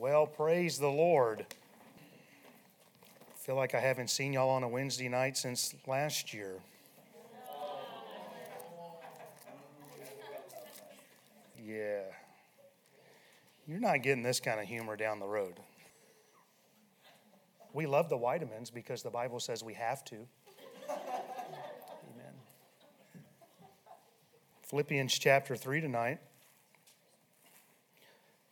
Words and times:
Well, 0.00 0.26
praise 0.26 0.78
the 0.78 0.88
Lord. 0.88 1.44
I 3.02 3.36
feel 3.36 3.54
like 3.54 3.74
I 3.74 3.80
haven't 3.80 4.08
seen 4.08 4.32
y'all 4.32 4.48
on 4.48 4.62
a 4.62 4.68
Wednesday 4.68 5.10
night 5.10 5.36
since 5.36 5.74
last 5.86 6.32
year. 6.32 6.54
Yeah. 11.62 12.00
You're 13.68 13.78
not 13.78 14.02
getting 14.02 14.22
this 14.22 14.40
kind 14.40 14.58
of 14.58 14.66
humor 14.66 14.96
down 14.96 15.20
the 15.20 15.26
road. 15.26 15.60
We 17.74 17.84
love 17.84 18.08
the 18.08 18.16
vitamins 18.16 18.70
because 18.70 19.02
the 19.02 19.10
Bible 19.10 19.38
says 19.38 19.62
we 19.62 19.74
have 19.74 20.02
to. 20.06 20.16
Amen. 20.88 22.32
Philippians 24.62 25.18
chapter 25.18 25.56
3 25.56 25.82
tonight. 25.82 26.20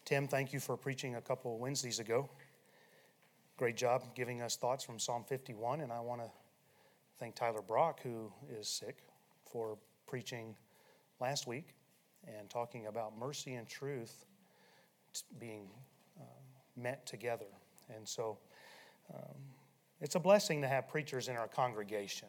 Tim, 0.09 0.27
thank 0.27 0.55
you 0.55 0.59
for 0.59 0.75
preaching 0.75 1.17
a 1.17 1.21
couple 1.21 1.53
of 1.53 1.61
Wednesdays 1.61 1.99
ago. 1.99 2.31
Great 3.59 3.77
job 3.77 4.15
giving 4.15 4.41
us 4.41 4.57
thoughts 4.57 4.83
from 4.83 4.99
Psalm 4.99 5.23
51. 5.23 5.83
And 5.83 5.93
I 5.93 6.01
want 6.01 6.23
to 6.23 6.31
thank 7.21 7.35
Tyler 7.35 7.61
Brock, 7.61 8.01
who 8.03 8.33
is 8.59 8.67
sick, 8.67 9.03
for 9.45 9.77
preaching 10.07 10.57
last 11.21 11.47
week 11.47 11.75
and 12.27 12.49
talking 12.49 12.87
about 12.87 13.19
mercy 13.19 13.57
and 13.57 13.69
truth 13.69 14.25
being 15.39 15.69
uh, 16.19 16.25
met 16.75 17.05
together. 17.05 17.45
And 17.95 18.09
so 18.09 18.39
um, 19.15 19.37
it's 20.01 20.15
a 20.15 20.21
blessing 20.21 20.63
to 20.63 20.69
have 20.69 20.89
preachers 20.89 21.29
in 21.29 21.37
our 21.37 21.49
congregation. 21.49 22.29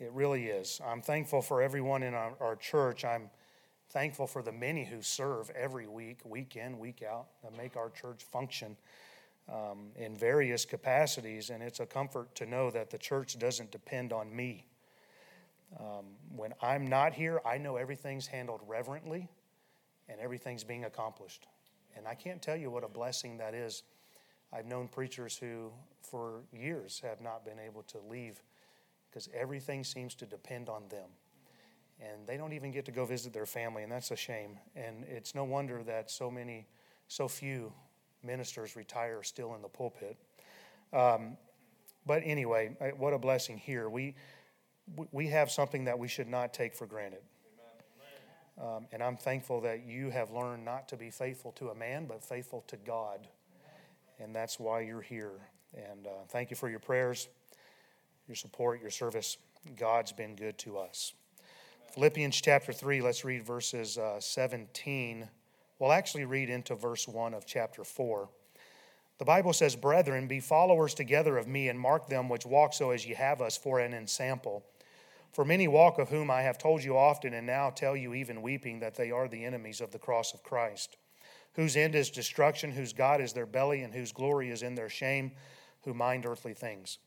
It 0.00 0.10
really 0.14 0.46
is. 0.46 0.80
I'm 0.82 1.02
thankful 1.02 1.42
for 1.42 1.60
everyone 1.60 2.02
in 2.02 2.14
our, 2.14 2.32
our 2.40 2.56
church. 2.56 3.04
I'm 3.04 3.28
thankful 3.90 4.26
for 4.26 4.42
the 4.42 4.52
many 4.52 4.84
who 4.84 5.02
serve 5.02 5.50
every 5.50 5.86
week, 5.86 6.20
week 6.24 6.56
in, 6.56 6.78
week 6.78 7.02
out, 7.02 7.26
to 7.42 7.56
make 7.56 7.76
our 7.76 7.90
church 7.90 8.22
function 8.24 8.76
um, 9.48 9.88
in 9.96 10.16
various 10.16 10.64
capacities. 10.64 11.50
And 11.50 11.62
it's 11.62 11.80
a 11.80 11.86
comfort 11.86 12.34
to 12.36 12.46
know 12.46 12.70
that 12.70 12.90
the 12.90 12.98
church 12.98 13.38
doesn't 13.38 13.70
depend 13.70 14.12
on 14.12 14.34
me. 14.34 14.66
Um, 15.78 16.04
when 16.34 16.52
I'm 16.62 16.86
not 16.86 17.14
here, 17.14 17.40
I 17.44 17.58
know 17.58 17.76
everything's 17.76 18.26
handled 18.26 18.60
reverently 18.66 19.28
and 20.08 20.20
everything's 20.20 20.64
being 20.64 20.84
accomplished. 20.84 21.46
And 21.96 22.06
I 22.06 22.14
can't 22.14 22.40
tell 22.40 22.56
you 22.56 22.70
what 22.70 22.84
a 22.84 22.88
blessing 22.88 23.38
that 23.38 23.54
is. 23.54 23.82
I've 24.52 24.66
known 24.66 24.88
preachers 24.88 25.36
who, 25.36 25.70
for 26.02 26.40
years, 26.52 27.02
have 27.04 27.20
not 27.20 27.44
been 27.44 27.58
able 27.58 27.82
to 27.84 27.98
leave 28.08 28.42
because 29.10 29.28
everything 29.34 29.84
seems 29.84 30.14
to 30.16 30.26
depend 30.26 30.68
on 30.68 30.88
them. 30.88 31.08
And 32.00 32.26
they 32.26 32.36
don't 32.36 32.52
even 32.52 32.70
get 32.70 32.84
to 32.84 32.92
go 32.92 33.04
visit 33.04 33.32
their 33.32 33.46
family, 33.46 33.82
and 33.82 33.90
that's 33.90 34.10
a 34.10 34.16
shame. 34.16 34.58
And 34.76 35.04
it's 35.08 35.34
no 35.34 35.44
wonder 35.44 35.82
that 35.84 36.10
so 36.10 36.30
many, 36.30 36.66
so 37.08 37.26
few 37.26 37.72
ministers 38.22 38.76
retire 38.76 39.22
still 39.22 39.54
in 39.54 39.62
the 39.62 39.68
pulpit. 39.68 40.16
Um, 40.92 41.36
but 42.06 42.22
anyway, 42.24 42.76
what 42.96 43.12
a 43.12 43.18
blessing 43.18 43.58
here. 43.58 43.88
We, 43.88 44.14
we 45.12 45.26
have 45.26 45.50
something 45.50 45.84
that 45.84 45.98
we 45.98 46.08
should 46.08 46.28
not 46.28 46.54
take 46.54 46.74
for 46.74 46.86
granted. 46.86 47.22
Um, 48.60 48.86
and 48.92 49.02
I'm 49.02 49.16
thankful 49.16 49.60
that 49.60 49.86
you 49.86 50.10
have 50.10 50.30
learned 50.30 50.64
not 50.64 50.88
to 50.88 50.96
be 50.96 51.10
faithful 51.10 51.52
to 51.52 51.68
a 51.68 51.74
man, 51.74 52.06
but 52.06 52.24
faithful 52.24 52.64
to 52.68 52.76
God. 52.76 53.28
And 54.18 54.34
that's 54.34 54.58
why 54.58 54.80
you're 54.80 55.00
here. 55.00 55.32
And 55.74 56.06
uh, 56.06 56.10
thank 56.28 56.50
you 56.50 56.56
for 56.56 56.68
your 56.68 56.80
prayers, 56.80 57.28
your 58.26 58.34
support, 58.34 58.80
your 58.80 58.90
service. 58.90 59.36
God's 59.76 60.12
been 60.12 60.34
good 60.34 60.58
to 60.58 60.78
us. 60.78 61.12
Philippians 61.94 62.40
chapter 62.40 62.72
3, 62.72 63.00
let's 63.00 63.24
read 63.24 63.44
verses 63.44 63.96
uh, 63.96 64.20
17. 64.20 65.28
We'll 65.78 65.92
actually 65.92 66.26
read 66.26 66.50
into 66.50 66.74
verse 66.74 67.08
1 67.08 67.32
of 67.32 67.46
chapter 67.46 67.82
4. 67.82 68.28
The 69.18 69.24
Bible 69.24 69.54
says, 69.54 69.74
Brethren, 69.74 70.28
be 70.28 70.38
followers 70.38 70.92
together 70.92 71.38
of 71.38 71.48
me, 71.48 71.68
and 71.68 71.80
mark 71.80 72.06
them 72.06 72.28
which 72.28 72.44
walk 72.44 72.74
so 72.74 72.90
as 72.90 73.06
ye 73.06 73.14
have 73.14 73.40
us 73.40 73.56
for 73.56 73.80
an 73.80 73.94
ensample. 73.94 74.64
For 75.32 75.46
many 75.46 75.66
walk 75.66 75.98
of 75.98 76.10
whom 76.10 76.30
I 76.30 76.42
have 76.42 76.58
told 76.58 76.84
you 76.84 76.96
often, 76.96 77.32
and 77.32 77.46
now 77.46 77.70
tell 77.70 77.96
you 77.96 78.12
even 78.12 78.42
weeping, 78.42 78.80
that 78.80 78.94
they 78.94 79.10
are 79.10 79.26
the 79.26 79.44
enemies 79.44 79.80
of 79.80 79.90
the 79.90 79.98
cross 79.98 80.34
of 80.34 80.42
Christ, 80.42 80.98
whose 81.54 81.76
end 81.76 81.94
is 81.94 82.10
destruction, 82.10 82.70
whose 82.70 82.92
God 82.92 83.20
is 83.20 83.32
their 83.32 83.46
belly, 83.46 83.82
and 83.82 83.94
whose 83.94 84.12
glory 84.12 84.50
is 84.50 84.62
in 84.62 84.74
their 84.74 84.90
shame, 84.90 85.32
who 85.84 85.94
mind 85.94 86.26
earthly 86.26 86.54
things. 86.54 86.98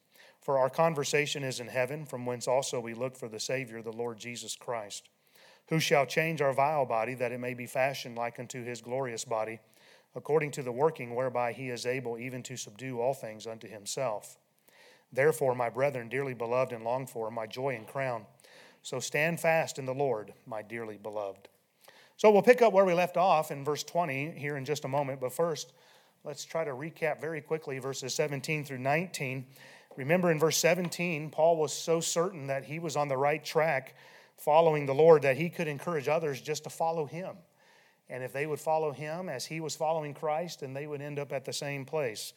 For 0.42 0.58
our 0.58 0.70
conversation 0.70 1.44
is 1.44 1.60
in 1.60 1.68
heaven, 1.68 2.06
from 2.06 2.26
whence 2.26 2.48
also 2.48 2.80
we 2.80 2.96
look 2.96 3.16
for 3.16 3.30
the 3.30 3.40
Savior, 3.40 3.82
the 3.82 3.92
Lord 3.92 4.18
Jesus 4.18 4.56
Christ, 4.56 5.08
who 5.70 5.80
shall 5.80 6.06
change 6.06 6.42
our 6.42 6.54
vile 6.54 6.86
body, 6.86 7.14
that 7.14 7.32
it 7.32 7.40
may 7.40 7.54
be 7.54 7.68
fashioned 7.68 8.16
like 8.16 8.40
unto 8.40 8.64
his 8.64 8.82
glorious 8.82 9.24
body, 9.24 9.60
according 10.16 10.52
to 10.52 10.64
the 10.64 10.72
working 10.72 11.14
whereby 11.14 11.54
he 11.54 11.70
is 11.70 11.86
able 11.86 12.18
even 12.18 12.42
to 12.44 12.58
subdue 12.58 13.00
all 13.00 13.14
things 13.14 13.46
unto 13.46 13.68
himself. 13.68 14.38
Therefore, 15.14 15.54
my 15.54 15.70
brethren, 15.70 16.10
dearly 16.10 16.34
beloved 16.34 16.74
and 16.74 16.84
longed 16.84 17.10
for, 17.10 17.30
my 17.30 17.46
joy 17.46 17.76
and 17.76 17.88
crown. 17.88 18.26
So 18.82 19.00
stand 19.00 19.40
fast 19.40 19.78
in 19.78 19.86
the 19.86 19.94
Lord, 19.94 20.34
my 20.48 20.64
dearly 20.64 20.98
beloved. 20.98 21.50
So 22.18 22.32
we'll 22.32 22.42
pick 22.42 22.62
up 22.62 22.74
where 22.74 22.86
we 22.86 22.94
left 22.94 23.18
off 23.18 23.52
in 23.52 23.64
verse 23.64 23.84
20 23.84 24.32
here 24.32 24.58
in 24.58 24.66
just 24.66 24.86
a 24.86 24.88
moment. 24.88 25.20
But 25.20 25.34
first, 25.34 25.74
let's 26.24 26.46
try 26.46 26.64
to 26.64 26.72
recap 26.72 27.22
very 27.22 27.42
quickly 27.42 27.78
verses 27.80 28.16
17 28.16 28.64
through 28.64 28.80
19. 28.80 29.46
Remember 29.98 30.32
in 30.32 30.40
verse 30.40 30.58
17, 30.58 31.30
Paul 31.30 31.58
was 31.58 31.74
so 31.74 32.00
certain 32.00 32.48
that 32.48 32.64
he 32.64 32.80
was 32.80 32.96
on 32.96 33.08
the 33.08 33.18
right 33.18 33.44
track 33.44 33.96
following 34.38 34.86
the 34.86 34.94
Lord 34.94 35.22
that 35.22 35.38
he 35.38 35.50
could 35.50 35.68
encourage 35.68 36.08
others 36.08 36.42
just 36.42 36.64
to 36.64 36.70
follow 36.70 37.06
him. 37.06 37.36
And 38.10 38.24
if 38.24 38.34
they 38.34 38.46
would 38.46 38.60
follow 38.60 38.92
him 38.92 39.30
as 39.30 39.46
he 39.46 39.60
was 39.60 39.76
following 39.76 40.14
Christ, 40.14 40.62
then 40.62 40.74
they 40.74 40.88
would 40.88 41.02
end 41.02 41.20
up 41.20 41.32
at 41.32 41.46
the 41.46 41.54
same 41.54 41.86
place. 41.86 42.34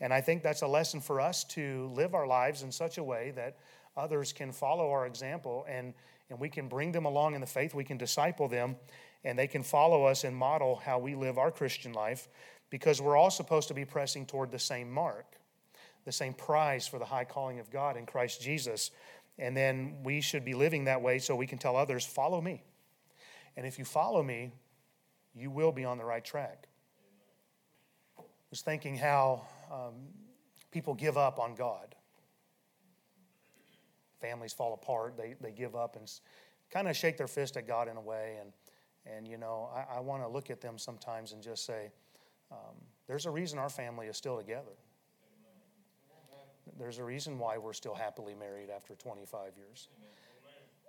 And 0.00 0.12
I 0.12 0.20
think 0.20 0.42
that's 0.42 0.62
a 0.62 0.66
lesson 0.66 1.00
for 1.00 1.20
us 1.20 1.44
to 1.44 1.90
live 1.94 2.14
our 2.14 2.26
lives 2.26 2.62
in 2.62 2.72
such 2.72 2.98
a 2.98 3.02
way 3.02 3.32
that 3.36 3.56
others 3.96 4.32
can 4.32 4.52
follow 4.52 4.90
our 4.90 5.06
example 5.06 5.64
and, 5.68 5.94
and 6.28 6.38
we 6.38 6.48
can 6.48 6.68
bring 6.68 6.92
them 6.92 7.04
along 7.04 7.34
in 7.34 7.40
the 7.40 7.46
faith. 7.46 7.74
We 7.74 7.84
can 7.84 7.96
disciple 7.96 8.48
them 8.48 8.76
and 9.24 9.38
they 9.38 9.46
can 9.46 9.62
follow 9.62 10.04
us 10.04 10.24
and 10.24 10.36
model 10.36 10.76
how 10.84 10.98
we 10.98 11.14
live 11.14 11.38
our 11.38 11.50
Christian 11.50 11.92
life 11.92 12.28
because 12.70 13.00
we're 13.00 13.16
all 13.16 13.30
supposed 13.30 13.68
to 13.68 13.74
be 13.74 13.84
pressing 13.84 14.26
toward 14.26 14.50
the 14.50 14.58
same 14.58 14.90
mark, 14.90 15.26
the 16.04 16.12
same 16.12 16.34
prize 16.34 16.86
for 16.86 16.98
the 16.98 17.04
high 17.04 17.24
calling 17.24 17.58
of 17.60 17.70
God 17.70 17.96
in 17.96 18.06
Christ 18.06 18.40
Jesus. 18.40 18.90
And 19.38 19.56
then 19.56 19.96
we 20.04 20.20
should 20.20 20.44
be 20.44 20.54
living 20.54 20.84
that 20.84 21.02
way 21.02 21.18
so 21.18 21.34
we 21.34 21.46
can 21.46 21.58
tell 21.58 21.76
others, 21.76 22.04
follow 22.04 22.40
me. 22.40 22.62
And 23.56 23.66
if 23.66 23.78
you 23.78 23.84
follow 23.84 24.22
me, 24.22 24.52
you 25.34 25.50
will 25.50 25.72
be 25.72 25.84
on 25.84 25.98
the 25.98 26.04
right 26.04 26.24
track. 26.24 26.68
I 28.18 28.22
was 28.50 28.60
thinking 28.62 28.96
how 28.96 29.42
um, 29.72 29.94
people 30.70 30.94
give 30.94 31.16
up 31.16 31.38
on 31.38 31.54
God. 31.54 31.94
Families 34.20 34.52
fall 34.52 34.74
apart, 34.74 35.16
they, 35.16 35.34
they 35.40 35.50
give 35.50 35.74
up 35.74 35.96
and 35.96 36.10
kind 36.70 36.88
of 36.88 36.96
shake 36.96 37.16
their 37.16 37.26
fist 37.26 37.56
at 37.56 37.66
God 37.66 37.88
in 37.88 37.96
a 37.96 38.00
way. 38.00 38.38
And, 38.40 38.52
and 39.06 39.28
you 39.28 39.36
know, 39.36 39.68
I, 39.74 39.96
I 39.96 40.00
want 40.00 40.22
to 40.22 40.28
look 40.28 40.50
at 40.50 40.60
them 40.60 40.78
sometimes 40.78 41.32
and 41.32 41.42
just 41.42 41.66
say, 41.66 41.90
um, 42.50 42.74
there's 43.06 43.26
a 43.26 43.30
reason 43.30 43.58
our 43.58 43.68
family 43.68 44.06
is 44.06 44.16
still 44.16 44.38
together. 44.38 44.72
There's 46.78 46.98
a 46.98 47.04
reason 47.04 47.38
why 47.38 47.58
we're 47.58 47.72
still 47.72 47.94
happily 47.94 48.34
married 48.34 48.70
after 48.70 48.94
25 48.94 49.52
years. 49.56 49.88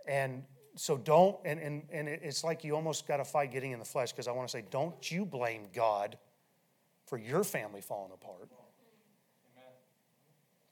And 0.08 0.44
so 0.76 0.98
don't, 0.98 1.38
and, 1.46 1.60
and, 1.60 1.84
and 1.92 2.08
it's 2.08 2.44
like 2.44 2.64
you 2.64 2.76
almost 2.76 3.08
got 3.08 3.18
to 3.18 3.26
fight 3.26 3.52
getting 3.52 3.72
in 3.72 3.80
the 3.80 3.86
flesh 3.86 4.12
because 4.12 4.28
I 4.28 4.32
want 4.32 4.48
to 4.48 4.52
say, 4.52 4.64
don't 4.70 5.12
you 5.12 5.26
blame 5.26 5.68
God 5.74 6.18
for 7.06 7.18
your 7.18 7.44
family 7.44 7.82
falling 7.82 8.12
apart 8.14 8.50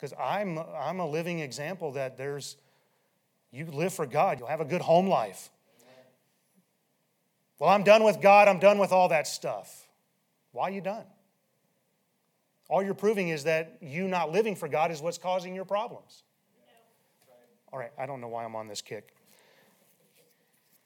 because 0.04 0.18
I'm, 0.20 0.60
I'm 0.60 1.00
a 1.00 1.08
living 1.08 1.40
example 1.40 1.94
that 1.94 2.18
there's, 2.18 2.58
you 3.54 3.66
live 3.68 3.94
for 3.94 4.06
God, 4.06 4.38
you'll 4.38 4.50
have 4.50 4.60
a 4.60 4.66
good 4.66 4.82
home 4.82 5.08
life. 5.08 5.50
Well, 7.58 7.70
I'm 7.70 7.84
done 7.84 8.04
with 8.04 8.20
God, 8.20 8.50
I'm 8.50 8.60
done 8.60 8.80
with 8.80 8.92
all 8.92 9.08
that 9.10 9.28
stuff. 9.28 9.88
Why 10.52 10.64
are 10.64 10.72
you 10.72 10.82
done? 10.82 11.06
All 12.70 12.82
you're 12.82 12.94
proving 12.94 13.30
is 13.30 13.44
that 13.44 13.78
you 13.82 14.08
not 14.08 14.32
living 14.32 14.56
for 14.56 14.68
God 14.68 14.92
is 14.92 15.02
what's 15.02 15.18
causing 15.18 15.54
your 15.54 15.66
problems. 15.66 16.24
All 17.72 17.80
right, 17.80 17.92
I 17.98 18.06
don't 18.06 18.22
know 18.22 18.28
why 18.28 18.46
I'm 18.46 18.56
on 18.56 18.68
this 18.68 18.82
kick. 18.82 19.16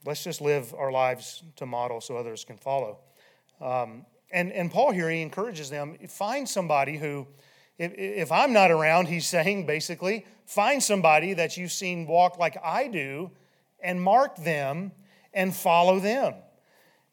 Let's 0.05 0.23
just 0.23 0.41
live 0.41 0.73
our 0.73 0.91
lives 0.91 1.43
to 1.57 1.65
model 1.65 2.01
so 2.01 2.15
others 2.15 2.45
can 2.45 2.57
follow. 2.57 2.99
Um, 3.59 4.05
and, 4.31 4.51
and 4.51 4.71
Paul 4.71 4.91
here, 4.91 5.09
he 5.09 5.21
encourages 5.21 5.69
them 5.69 5.97
find 6.07 6.47
somebody 6.47 6.97
who 6.97 7.27
if, 7.77 7.93
if 7.93 8.31
I'm 8.31 8.53
not 8.53 8.71
around, 8.71 9.07
he's 9.07 9.27
saying 9.27 9.65
basically, 9.65 10.25
find 10.45 10.81
somebody 10.81 11.33
that 11.33 11.57
you've 11.57 11.71
seen 11.71 12.07
walk 12.07 12.37
like 12.37 12.57
I 12.63 12.87
do 12.87 13.31
and 13.79 14.01
mark 14.01 14.37
them 14.37 14.91
and 15.33 15.55
follow 15.55 15.99
them. 15.99 16.33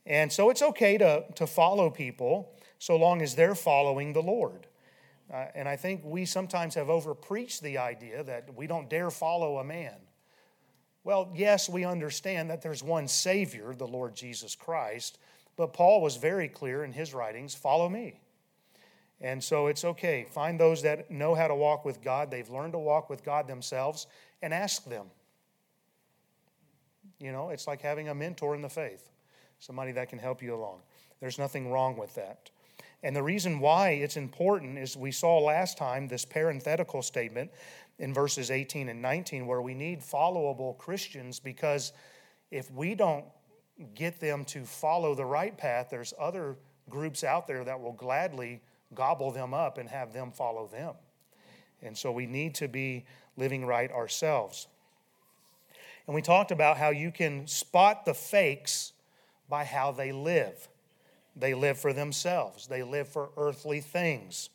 And 0.06 0.32
so 0.32 0.50
it's 0.50 0.62
okay 0.62 0.98
to, 0.98 1.24
to 1.34 1.46
follow 1.46 1.90
people 1.90 2.53
so 2.78 2.96
long 2.96 3.22
as 3.22 3.34
they're 3.34 3.54
following 3.54 4.12
the 4.12 4.22
Lord. 4.22 4.66
Uh, 5.32 5.46
and 5.54 5.68
I 5.68 5.76
think 5.76 6.02
we 6.04 6.24
sometimes 6.26 6.74
have 6.74 6.90
overpreached 6.90 7.62
the 7.62 7.78
idea 7.78 8.22
that 8.24 8.54
we 8.54 8.66
don't 8.66 8.90
dare 8.90 9.10
follow 9.10 9.58
a 9.58 9.64
man. 9.64 9.94
Well, 11.02 11.30
yes, 11.34 11.68
we 11.68 11.84
understand 11.84 12.50
that 12.50 12.62
there's 12.62 12.82
one 12.82 13.08
Savior, 13.08 13.74
the 13.74 13.86
Lord 13.86 14.14
Jesus 14.14 14.54
Christ, 14.54 15.18
But 15.56 15.72
Paul 15.72 16.00
was 16.00 16.16
very 16.16 16.48
clear 16.48 16.84
in 16.84 16.92
his 16.92 17.14
writings 17.14 17.54
follow 17.54 17.88
me. 17.88 18.20
And 19.20 19.42
so 19.42 19.68
it's 19.68 19.84
okay. 19.84 20.26
Find 20.28 20.58
those 20.58 20.82
that 20.82 21.10
know 21.10 21.34
how 21.34 21.48
to 21.48 21.54
walk 21.54 21.84
with 21.84 22.02
God, 22.02 22.30
they've 22.30 22.48
learned 22.50 22.72
to 22.72 22.78
walk 22.78 23.08
with 23.08 23.24
God 23.24 23.46
themselves, 23.46 24.06
and 24.42 24.52
ask 24.52 24.84
them. 24.84 25.06
You 27.20 27.32
know, 27.32 27.50
it's 27.50 27.66
like 27.66 27.80
having 27.80 28.08
a 28.08 28.14
mentor 28.14 28.54
in 28.54 28.62
the 28.62 28.68
faith, 28.68 29.10
somebody 29.60 29.92
that 29.92 30.08
can 30.08 30.18
help 30.18 30.42
you 30.42 30.54
along. 30.54 30.80
There's 31.20 31.38
nothing 31.38 31.70
wrong 31.70 31.96
with 31.96 32.14
that. 32.16 32.50
And 33.04 33.14
the 33.14 33.22
reason 33.22 33.60
why 33.60 33.90
it's 33.90 34.16
important 34.16 34.78
is 34.78 34.96
we 34.96 35.12
saw 35.12 35.38
last 35.38 35.76
time 35.76 36.08
this 36.08 36.24
parenthetical 36.24 37.02
statement 37.02 37.50
in 37.98 38.14
verses 38.14 38.50
18 38.50 38.88
and 38.88 39.02
19 39.02 39.46
where 39.46 39.60
we 39.60 39.74
need 39.74 40.00
followable 40.00 40.76
Christians 40.78 41.38
because 41.38 41.92
if 42.50 42.70
we 42.70 42.94
don't 42.94 43.26
get 43.94 44.20
them 44.20 44.42
to 44.46 44.64
follow 44.64 45.14
the 45.14 45.24
right 45.24 45.56
path, 45.56 45.88
there's 45.90 46.14
other 46.18 46.56
groups 46.88 47.22
out 47.22 47.46
there 47.46 47.62
that 47.62 47.78
will 47.78 47.92
gladly 47.92 48.62
gobble 48.94 49.30
them 49.30 49.52
up 49.52 49.76
and 49.76 49.86
have 49.90 50.14
them 50.14 50.32
follow 50.32 50.66
them. 50.66 50.94
And 51.82 51.96
so 51.98 52.10
we 52.10 52.24
need 52.24 52.54
to 52.54 52.68
be 52.68 53.04
living 53.36 53.66
right 53.66 53.92
ourselves. 53.92 54.66
And 56.06 56.14
we 56.14 56.22
talked 56.22 56.52
about 56.52 56.78
how 56.78 56.88
you 56.88 57.12
can 57.12 57.46
spot 57.48 58.06
the 58.06 58.14
fakes 58.14 58.94
by 59.46 59.64
how 59.64 59.92
they 59.92 60.10
live. 60.10 60.68
They 61.36 61.54
live 61.54 61.78
for 61.78 61.92
themselves, 61.92 62.66
they 62.66 62.82
live 62.82 63.08
for 63.08 63.30
earthly 63.36 63.80
things. 63.80 64.50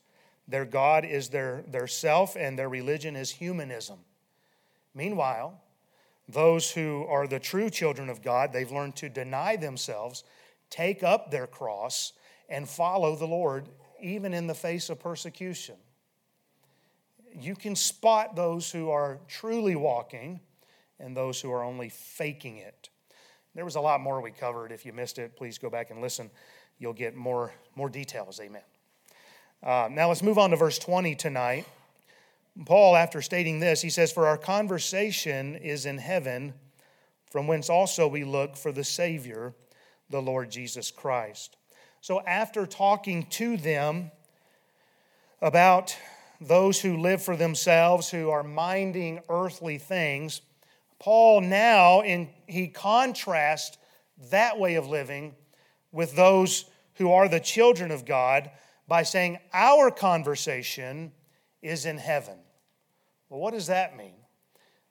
Their 0.47 0.65
God 0.65 1.05
is 1.05 1.29
their, 1.29 1.63
their 1.67 1.85
self, 1.85 2.35
and 2.35 2.57
their 2.57 2.69
religion 2.69 3.15
is 3.15 3.29
humanism. 3.29 3.99
Meanwhile, 4.95 5.61
those 6.27 6.71
who 6.71 7.05
are 7.07 7.27
the 7.27 7.39
true 7.39 7.69
children 7.69 8.09
of 8.09 8.23
God, 8.23 8.51
they've 8.51 8.71
learned 8.71 8.95
to 8.97 9.09
deny 9.09 9.55
themselves, 9.55 10.23
take 10.71 11.03
up 11.03 11.29
their 11.29 11.45
cross, 11.45 12.13
and 12.49 12.67
follow 12.67 13.15
the 13.15 13.27
Lord, 13.27 13.67
even 14.01 14.33
in 14.33 14.47
the 14.47 14.55
face 14.55 14.89
of 14.89 14.99
persecution. 14.99 15.75
You 17.39 17.55
can 17.55 17.75
spot 17.75 18.35
those 18.35 18.71
who 18.71 18.89
are 18.89 19.19
truly 19.27 19.75
walking 19.75 20.39
and 20.99 21.15
those 21.15 21.39
who 21.39 21.51
are 21.51 21.63
only 21.63 21.89
faking 21.89 22.57
it. 22.57 22.89
There 23.55 23.65
was 23.65 23.75
a 23.75 23.81
lot 23.81 24.01
more 24.01 24.21
we 24.21 24.31
covered. 24.31 24.71
If 24.71 24.85
you 24.85 24.93
missed 24.93 25.19
it, 25.19 25.35
please 25.35 25.57
go 25.57 25.69
back 25.69 25.91
and 25.91 26.01
listen. 26.01 26.29
You'll 26.79 26.93
get 26.93 27.15
more, 27.15 27.51
more 27.75 27.89
details. 27.89 28.39
Amen. 28.39 28.61
Uh, 29.61 29.89
now 29.91 30.07
let's 30.07 30.23
move 30.23 30.37
on 30.37 30.51
to 30.51 30.55
verse 30.55 30.79
20 30.79 31.13
tonight. 31.15 31.65
Paul, 32.65 32.95
after 32.95 33.21
stating 33.21 33.59
this, 33.59 33.81
he 33.81 33.89
says, 33.89 34.11
For 34.11 34.27
our 34.27 34.37
conversation 34.37 35.55
is 35.55 35.85
in 35.85 35.97
heaven, 35.97 36.53
from 37.29 37.47
whence 37.47 37.69
also 37.69 38.07
we 38.07 38.23
look 38.23 38.55
for 38.55 38.71
the 38.71 38.83
Savior, 38.83 39.53
the 40.09 40.21
Lord 40.21 40.49
Jesus 40.49 40.89
Christ. 40.89 41.57
So, 42.01 42.21
after 42.21 42.65
talking 42.65 43.25
to 43.31 43.57
them 43.57 44.11
about 45.41 45.95
those 46.39 46.79
who 46.79 46.97
live 46.97 47.21
for 47.21 47.35
themselves, 47.35 48.09
who 48.09 48.29
are 48.29 48.43
minding 48.43 49.19
earthly 49.29 49.77
things, 49.77 50.41
Paul 50.97 51.41
now 51.41 52.01
in, 52.01 52.29
he 52.47 52.69
contrasts 52.69 53.77
that 54.31 54.57
way 54.57 54.75
of 54.75 54.87
living 54.87 55.35
with 55.91 56.15
those 56.15 56.65
who 56.99 57.11
are 57.13 57.27
the 57.27 57.39
children 57.39 57.89
of 57.91 58.05
God 58.05 58.51
by 58.87 59.03
saying, 59.03 59.39
Our 59.53 59.89
conversation 59.89 61.13
is 61.61 61.85
in 61.85 61.97
heaven. 61.97 62.37
Well, 63.29 63.39
what 63.39 63.53
does 63.53 63.67
that 63.67 63.97
mean? 63.97 64.15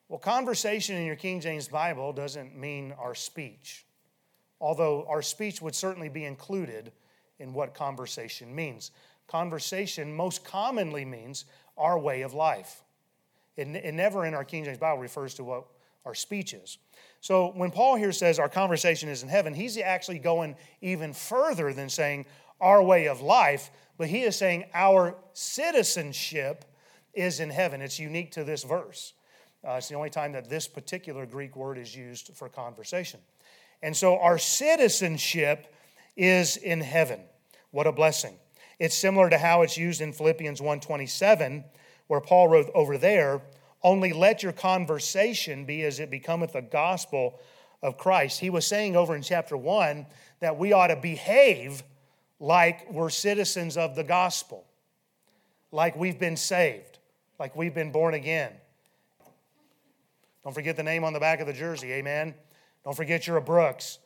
Well, 0.09 0.19
conversation 0.19 0.97
in 0.97 1.05
your 1.05 1.17
King 1.17 1.41
James 1.41 1.69
Bible 1.69 2.15
doesn't 2.15 2.57
mean 2.57 2.95
our 2.99 3.15
speech, 3.15 3.85
although 4.59 5.05
our 5.07 5.21
speech 5.21 5.61
would 5.61 5.75
certainly 5.75 6.09
be 6.09 6.25
included 6.25 6.93
in 7.39 7.53
what 7.53 7.75
conversation 7.75 8.55
means. 8.55 8.91
Conversation 9.27 10.17
most 10.17 10.45
commonly 10.45 11.05
means 11.05 11.45
our 11.77 11.99
way 11.99 12.23
of 12.23 12.33
life. 12.33 12.83
It, 13.57 13.69
it 13.69 13.93
never 13.93 14.25
in 14.25 14.33
our 14.33 14.45
King 14.45 14.65
James 14.65 14.79
Bible 14.79 15.03
refers 15.03 15.35
to 15.35 15.45
what 15.45 15.67
our 16.07 16.15
speech 16.15 16.55
is. 16.55 16.79
So 17.21 17.49
when 17.49 17.71
Paul 17.71 17.97
here 17.97 18.13
says 18.13 18.39
our 18.39 18.49
conversation 18.49 19.09
is 19.09 19.23
in 19.23 19.29
heaven, 19.29 19.55
he's 19.55 19.77
actually 19.77 20.19
going 20.19 20.57
even 20.81 21.13
further 21.13 21.73
than 21.73 21.89
saying 21.89 22.27
our 22.61 22.83
way 22.83 23.07
of 23.07 23.21
life, 23.21 23.71
but 23.97 24.09
he 24.09 24.23
is 24.23 24.37
saying 24.37 24.65
our 24.75 25.17
citizenship 25.33 26.65
is 27.15 27.41
in 27.41 27.51
heaven. 27.51 27.81
It's 27.81 27.99
unique 27.99 28.33
to 28.33 28.45
this 28.45 28.63
verse. 28.63 29.15
Uh, 29.67 29.73
it's 29.73 29.89
the 29.89 29.97
only 29.97 30.11
time 30.11 30.33
that 30.33 30.49
this 30.49 30.69
particular 30.69 31.27
Greek 31.27 31.57
word 31.57 31.79
is 31.79 31.95
used 31.95 32.31
for 32.35 32.49
conversation. 32.49 33.21
And 33.83 33.97
so 33.97 34.19
our 34.19 34.39
citizenship 34.39 35.73
is 36.17 36.57
in 36.57 36.81
heaven. 36.81 37.21
What 37.71 37.87
a 37.87 37.93
blessing. 37.93 38.37
It's 38.79 38.97
similar 38.97 39.29
to 39.31 39.39
how 39.39 39.63
it's 39.63 39.77
used 39.77 40.01
in 40.01 40.13
Philippians 40.13 40.61
1:27 40.61 41.65
where 42.07 42.21
Paul 42.21 42.49
wrote 42.49 42.71
over 42.75 42.99
there, 42.99 43.43
only 43.83 44.13
let 44.13 44.43
your 44.43 44.53
conversation 44.53 45.65
be 45.65 45.85
as 45.85 46.01
it 46.01 46.11
becometh 46.11 46.53
the 46.53 46.63
gospel 46.63 47.39
of 47.83 47.97
Christ. 47.97 48.41
He 48.41 48.51
was 48.51 48.67
saying 48.67 48.97
over 48.97 49.15
in 49.15 49.23
chapter 49.23 49.57
1 49.57 50.07
that 50.41 50.59
we 50.59 50.73
ought 50.73 50.89
to 50.89 50.97
behave 50.97 51.83
like 52.41 52.91
we're 52.91 53.11
citizens 53.11 53.77
of 53.77 53.95
the 53.95 54.05
gospel, 54.05 54.65
like 55.73 55.97
we've 55.97 56.19
been 56.19 56.37
saved, 56.37 56.99
like 57.39 57.57
we've 57.57 57.75
been 57.75 57.93
born 57.93 58.15
again. 58.15 58.53
Don't 60.45 60.55
forget 60.55 60.77
the 60.77 60.83
name 60.83 61.05
on 61.05 61.13
the 61.13 61.21
back 61.21 61.41
of 61.41 61.47
the 61.47 61.53
jersey, 61.53 61.93
amen? 61.93 62.35
Don't 62.85 62.97
forget 62.97 63.27
you're 63.27 63.37
a 63.37 63.43
Brooks. 63.43 63.99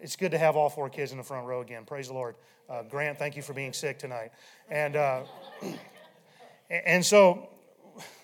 It's 0.00 0.16
good 0.16 0.30
to 0.30 0.38
have 0.38 0.56
all 0.56 0.70
four 0.70 0.88
kids 0.88 1.12
in 1.12 1.18
the 1.18 1.24
front 1.24 1.46
row 1.46 1.60
again. 1.60 1.84
Praise 1.84 2.08
the 2.08 2.14
Lord. 2.14 2.36
Uh, 2.70 2.84
Grant, 2.84 3.18
thank 3.18 3.36
you 3.36 3.42
for 3.42 3.52
being 3.52 3.72
sick 3.72 3.98
tonight. 3.98 4.30
And, 4.70 4.96
uh, 4.96 5.24
and 6.70 7.04
so, 7.04 7.49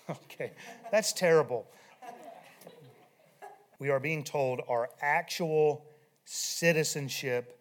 okay, 0.09 0.51
that's 0.91 1.13
terrible. 1.13 1.67
We 3.79 3.89
are 3.89 3.99
being 3.99 4.23
told 4.23 4.61
our 4.67 4.89
actual 5.01 5.85
citizenship 6.25 7.59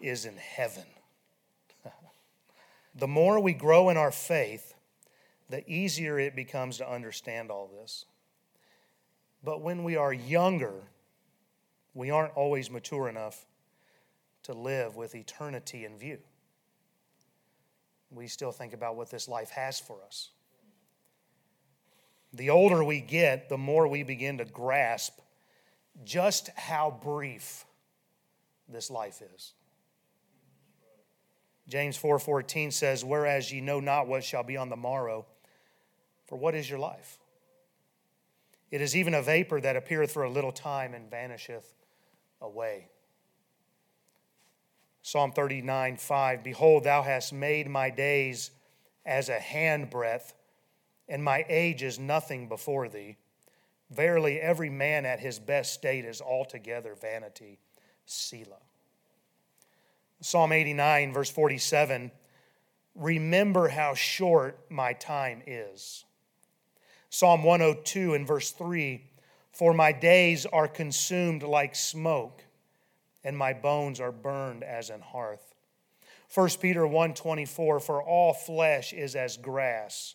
is 0.00 0.24
in 0.24 0.36
heaven. 0.36 0.84
The 2.94 3.08
more 3.08 3.40
we 3.40 3.54
grow 3.54 3.88
in 3.88 3.96
our 3.96 4.12
faith, 4.12 4.74
the 5.48 5.68
easier 5.70 6.18
it 6.18 6.36
becomes 6.36 6.76
to 6.76 6.90
understand 6.90 7.50
all 7.50 7.70
this. 7.80 8.04
But 9.42 9.62
when 9.62 9.82
we 9.82 9.96
are 9.96 10.12
younger, 10.12 10.74
we 11.94 12.10
aren't 12.10 12.34
always 12.34 12.70
mature 12.70 13.08
enough 13.08 13.46
to 14.42 14.52
live 14.52 14.96
with 14.96 15.14
eternity 15.14 15.84
in 15.84 15.96
view. 15.96 16.18
We 18.10 18.28
still 18.28 18.52
think 18.52 18.74
about 18.74 18.96
what 18.96 19.10
this 19.10 19.26
life 19.26 19.50
has 19.50 19.80
for 19.80 19.96
us. 20.06 20.30
The 22.32 22.50
older 22.50 22.82
we 22.82 23.00
get, 23.00 23.48
the 23.48 23.58
more 23.58 23.86
we 23.86 24.02
begin 24.02 24.38
to 24.38 24.44
grasp 24.44 25.18
just 26.04 26.48
how 26.50 26.98
brief 27.02 27.64
this 28.68 28.90
life 28.90 29.22
is. 29.34 29.52
James 31.68 31.96
4:14 31.96 32.70
says, 32.70 33.04
"Whereas 33.04 33.52
ye 33.52 33.60
know 33.60 33.80
not 33.80 34.06
what 34.06 34.24
shall 34.24 34.42
be 34.42 34.56
on 34.56 34.68
the 34.68 34.76
morrow, 34.76 35.26
for 36.26 36.36
what 36.36 36.54
is 36.54 36.68
your 36.68 36.78
life? 36.78 37.18
It 38.70 38.80
is 38.80 38.96
even 38.96 39.14
a 39.14 39.22
vapor 39.22 39.60
that 39.60 39.76
appeareth 39.76 40.12
for 40.12 40.24
a 40.24 40.30
little 40.30 40.52
time 40.52 40.94
and 40.94 41.10
vanisheth 41.10 41.74
away." 42.40 42.88
Psalm 45.02 45.32
39, 45.32 45.96
5 45.96 46.42
Behold, 46.42 46.84
thou 46.84 47.02
hast 47.02 47.32
made 47.32 47.68
my 47.68 47.90
days 47.90 48.50
as 49.04 49.28
a 49.28 49.38
handbreadth, 49.38 50.32
and 51.12 51.22
my 51.22 51.44
age 51.50 51.82
is 51.82 51.98
nothing 51.98 52.48
before 52.48 52.88
thee. 52.88 53.18
Verily, 53.90 54.40
every 54.40 54.70
man 54.70 55.04
at 55.04 55.20
his 55.20 55.38
best 55.38 55.74
state 55.74 56.06
is 56.06 56.22
altogether 56.22 56.94
vanity. 56.94 57.58
Selah. 58.06 58.56
Psalm 60.22 60.52
89, 60.52 61.12
verse 61.12 61.30
47 61.30 62.10
Remember 62.94 63.68
how 63.68 63.92
short 63.92 64.58
my 64.70 64.94
time 64.94 65.42
is. 65.46 66.06
Psalm 67.10 67.44
102 67.44 68.14
and 68.14 68.26
verse 68.26 68.50
3 68.50 69.04
For 69.52 69.74
my 69.74 69.92
days 69.92 70.46
are 70.46 70.66
consumed 70.66 71.42
like 71.42 71.74
smoke, 71.74 72.42
and 73.22 73.36
my 73.36 73.52
bones 73.52 74.00
are 74.00 74.12
burned 74.12 74.64
as 74.64 74.88
an 74.88 75.02
hearth. 75.02 75.54
1 76.34 76.48
Peter 76.58 76.86
1:24 76.86 77.82
For 77.82 78.02
all 78.02 78.32
flesh 78.32 78.94
is 78.94 79.14
as 79.14 79.36
grass, 79.36 80.14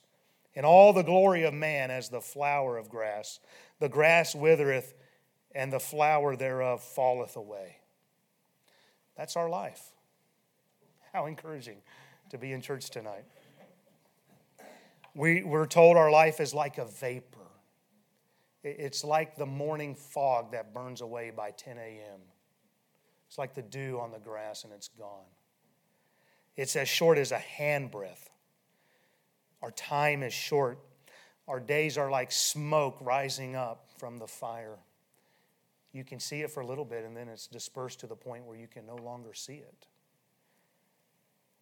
and 0.57 0.65
all 0.65 0.91
the 0.91 1.03
glory 1.03 1.43
of 1.43 1.53
man 1.53 1.91
as 1.91 2.09
the 2.09 2.19
flower 2.19 2.77
of 2.77 2.89
grass. 2.89 3.39
The 3.79 3.87
grass 3.87 4.33
withereth, 4.33 4.95
and 5.53 5.71
the 5.71 5.79
flower 5.79 6.35
thereof 6.35 6.83
falleth 6.83 7.35
away. 7.35 7.77
That's 9.15 9.37
our 9.37 9.49
life. 9.49 9.91
How 11.13 11.27
encouraging 11.27 11.77
to 12.31 12.39
be 12.39 12.53
in 12.53 12.61
church 12.61 12.89
tonight. 12.89 13.25
We, 15.13 15.43
we're 15.43 15.67
told 15.67 15.95
our 15.95 16.09
life 16.09 16.39
is 16.39 16.55
like 16.55 16.79
a 16.79 16.85
vapor. 16.85 17.37
It's 18.63 19.03
like 19.03 19.35
the 19.35 19.45
morning 19.45 19.93
fog 19.93 20.53
that 20.53 20.73
burns 20.73 21.01
away 21.01 21.31
by 21.35 21.51
10 21.51 21.77
a.m. 21.77 22.19
It's 23.27 23.37
like 23.37 23.53
the 23.53 23.61
dew 23.61 23.99
on 24.01 24.11
the 24.11 24.19
grass 24.19 24.63
and 24.63 24.73
it's 24.73 24.87
gone. 24.87 25.25
It's 26.55 26.75
as 26.75 26.89
short 26.89 27.19
as 27.19 27.31
a 27.31 27.37
handbreadth. 27.37 28.31
Our 29.67 29.71
time 29.71 30.23
is 30.23 30.31
short. 30.31 30.79
Our 31.45 31.59
days 31.59 31.97
are 31.97 32.09
like 32.09 32.31
smoke 32.31 32.99
rising 33.01 33.57
up 33.57 33.89
from 33.97 34.17
the 34.17 34.25
fire. 34.25 34.77
You 35.91 36.05
can 36.05 36.21
see 36.21 36.41
it 36.41 36.51
for 36.51 36.61
a 36.61 36.65
little 36.65 36.85
bit 36.85 37.03
and 37.03 37.17
then 37.17 37.27
it's 37.27 37.47
dispersed 37.47 37.99
to 37.99 38.07
the 38.07 38.15
point 38.15 38.45
where 38.45 38.55
you 38.55 38.67
can 38.69 38.85
no 38.85 38.95
longer 38.95 39.33
see 39.33 39.55
it. 39.55 39.87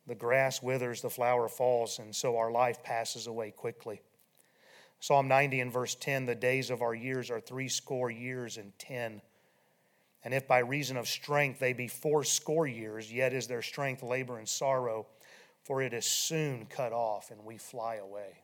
The 0.06 0.14
grass 0.14 0.62
withers, 0.62 1.02
the 1.02 1.10
flower 1.10 1.48
falls, 1.48 1.98
and 1.98 2.16
so 2.16 2.38
our 2.38 2.52
life 2.52 2.84
passes 2.84 3.26
away 3.26 3.50
quickly. 3.50 4.04
Psalm 5.00 5.28
90 5.28 5.62
and 5.62 5.74
verse 5.74 5.96
10 5.96 6.28
the 6.28 6.36
days 6.36 6.70
of 6.70 6.84
our 6.84 6.94
years 6.94 7.32
are 7.32 7.40
threescore 7.40 8.12
years 8.12 8.58
and 8.58 8.72
ten. 8.78 9.20
And 10.24 10.32
if 10.32 10.48
by 10.48 10.60
reason 10.60 10.96
of 10.96 11.08
strength 11.08 11.58
they 11.58 11.74
be 11.74 11.88
fourscore 11.88 12.68
years, 12.68 13.12
yet 13.12 13.34
is 13.34 13.48
their 13.48 13.64
strength 13.64 14.04
labor 14.04 14.38
and 14.38 14.48
sorrow, 14.48 15.08
for 15.66 15.82
it 15.82 15.94
is 15.94 16.06
soon 16.06 16.68
cut 16.68 16.94
off 16.94 17.32
and 17.32 17.44
we 17.44 17.58
fly 17.58 17.96
away. 17.96 18.44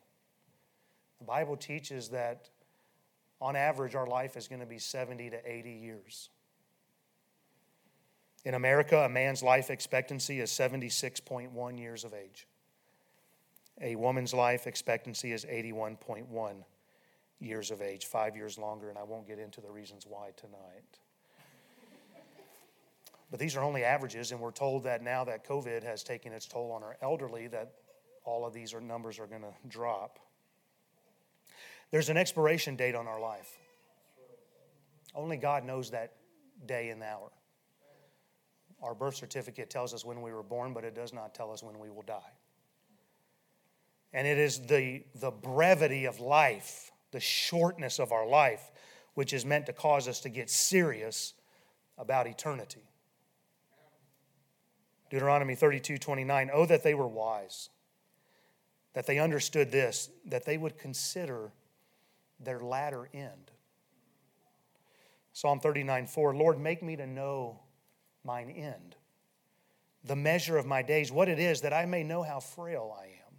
The 1.20 1.26
Bible 1.26 1.56
teaches 1.56 2.10
that 2.10 2.50
on 3.40 3.56
average 3.56 3.94
our 3.94 4.08
life 4.08 4.36
is 4.36 4.48
going 4.48 4.60
to 4.60 4.66
be 4.66 4.80
70 4.80 5.30
to 5.30 5.52
80 5.52 5.72
years. 5.72 6.30
In 8.44 8.56
America, 8.56 8.98
a 8.98 9.10
man's 9.10 9.44
life 9.44 9.70
expectancy 9.70 10.40
is 10.40 10.50
76.1 10.50 11.80
years 11.80 12.04
of 12.04 12.14
age. 12.16 12.48
A 13.80 13.96
woman's 13.96 14.34
life 14.34 14.66
expectancy 14.66 15.32
is 15.32 15.46
81.1 15.46 16.26
years 17.40 17.70
of 17.70 17.82
age, 17.84 18.08
five 18.08 18.36
years 18.36 18.58
longer, 18.58 18.90
and 18.90 18.98
I 18.98 19.04
won't 19.04 19.28
get 19.28 19.38
into 19.38 19.62
the 19.62 19.70
reasons 19.70 20.08
why 20.08 20.32
tonight. 20.36 21.00
But 23.32 23.40
these 23.40 23.56
are 23.56 23.64
only 23.64 23.86
averages, 23.86 24.34
and 24.34 24.42
we're 24.42 24.52
told 24.52 24.84
that 24.84 25.02
now 25.02 25.24
that 25.24 25.48
COVID 25.48 25.84
has 25.84 26.04
taken 26.04 26.34
its 26.34 26.46
toll 26.46 26.72
on 26.74 26.84
our 26.84 26.98
elderly, 27.02 27.48
that 27.48 27.72
all 28.26 28.46
of 28.46 28.54
these 28.54 28.74
are, 28.74 28.82
numbers 28.82 29.20
are 29.20 29.26
going 29.26 29.42
to 29.42 29.54
drop. 29.70 30.20
There's 31.92 32.10
an 32.10 32.18
expiration 32.18 32.76
date 32.76 32.94
on 32.94 33.08
our 33.08 33.22
life. 33.22 33.58
Only 35.16 35.38
God 35.38 35.66
knows 35.66 35.92
that 35.92 36.14
day 36.66 36.90
and 36.90 37.02
hour. 37.02 37.32
Our 38.82 38.94
birth 38.94 39.16
certificate 39.16 39.70
tells 39.70 39.94
us 39.94 40.04
when 40.04 40.22
we 40.22 40.34
were 40.34 40.44
born, 40.44 40.74
but 40.74 40.84
it 40.84 40.94
does 40.94 41.14
not 41.14 41.34
tell 41.34 41.52
us 41.52 41.64
when 41.64 41.80
we 41.80 41.90
will 41.90 42.02
die. 42.02 42.34
And 44.12 44.28
it 44.28 44.38
is 44.38 44.60
the, 44.60 45.04
the 45.16 45.32
brevity 45.32 46.06
of 46.06 46.20
life, 46.20 46.92
the 47.12 47.20
shortness 47.20 47.98
of 47.98 48.12
our 48.12 48.28
life, 48.28 48.72
which 49.14 49.32
is 49.32 49.46
meant 49.46 49.68
to 49.68 49.74
cause 49.74 50.08
us 50.08 50.20
to 50.22 50.30
get 50.30 50.50
serious 50.50 51.34
about 51.98 52.28
eternity. 52.28 52.91
Deuteronomy 55.12 55.56
32 55.56 55.98
29. 55.98 56.50
Oh, 56.54 56.66
that 56.66 56.84
they 56.84 56.94
were 56.94 57.08
wise, 57.08 57.70
that 58.94 59.06
they 59.06 59.20
understood 59.20 59.70
this, 59.70 60.10
that 60.26 60.46
they 60.46 60.58
would 60.58 60.78
consider 60.80 61.52
their 62.40 62.62
latter 62.62 63.10
end. 63.14 63.52
Psalm 65.34 65.60
39 65.60 66.08
4. 66.08 66.34
Lord, 66.34 66.60
make 66.60 66.82
me 66.82 66.96
to 66.96 67.06
know 67.06 67.60
mine 68.24 68.50
end, 68.50 68.96
the 70.06 70.16
measure 70.16 70.58
of 70.58 70.66
my 70.66 70.82
days, 70.82 71.12
what 71.12 71.28
it 71.28 71.40
is, 71.40 71.60
that 71.62 71.74
I 71.74 71.86
may 71.86 72.04
know 72.04 72.24
how 72.24 72.40
frail 72.40 72.96
I 72.98 73.08
am. 73.08 73.36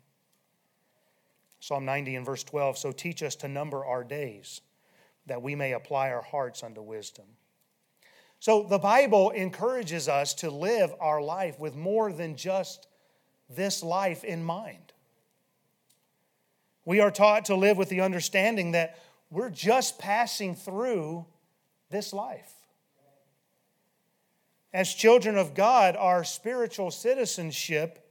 Psalm 1.59 1.87
90 1.87 2.17
and 2.17 2.27
verse 2.27 2.45
12 2.45 2.77
So 2.77 2.93
teach 2.93 3.23
us 3.23 3.35
to 3.37 3.49
number 3.49 3.83
our 3.83 4.05
days, 4.05 4.61
that 5.25 5.41
we 5.41 5.55
may 5.55 5.73
apply 5.73 6.11
our 6.11 6.23
hearts 6.23 6.63
unto 6.63 6.83
wisdom. 6.83 7.25
So 8.43 8.65
the 8.65 8.81
Bible 8.81 9.31
encourages 9.31 10.09
us 10.09 10.35
to 10.35 10.51
live 10.51 10.93
our 10.99 11.23
life 11.23 11.61
with 11.61 11.77
more 11.77 12.13
than 12.13 12.35
just 12.35 12.89
this 13.49 13.85
life 13.85 14.25
in 14.25 14.43
mind. 14.43 14.93
We 16.85 16.99
are 16.99 17.13
taught 17.13 17.45
to 17.45 17.55
live 17.55 17.77
with 17.77 17.89
the 17.89 18.01
understanding 18.01 18.73
that 18.73 18.99
we're 19.31 19.49
just 19.49 19.97
passing 20.01 20.57
through 20.57 21.25
this 21.89 22.13
life. 22.13 22.53
As 24.73 24.93
children 24.93 25.37
of 25.37 25.55
God, 25.55 25.95
our 25.95 26.25
spiritual 26.25 26.91
citizenship 26.91 28.05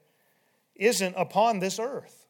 isn't 0.77 1.13
upon 1.17 1.59
this 1.59 1.77
earth. 1.77 2.25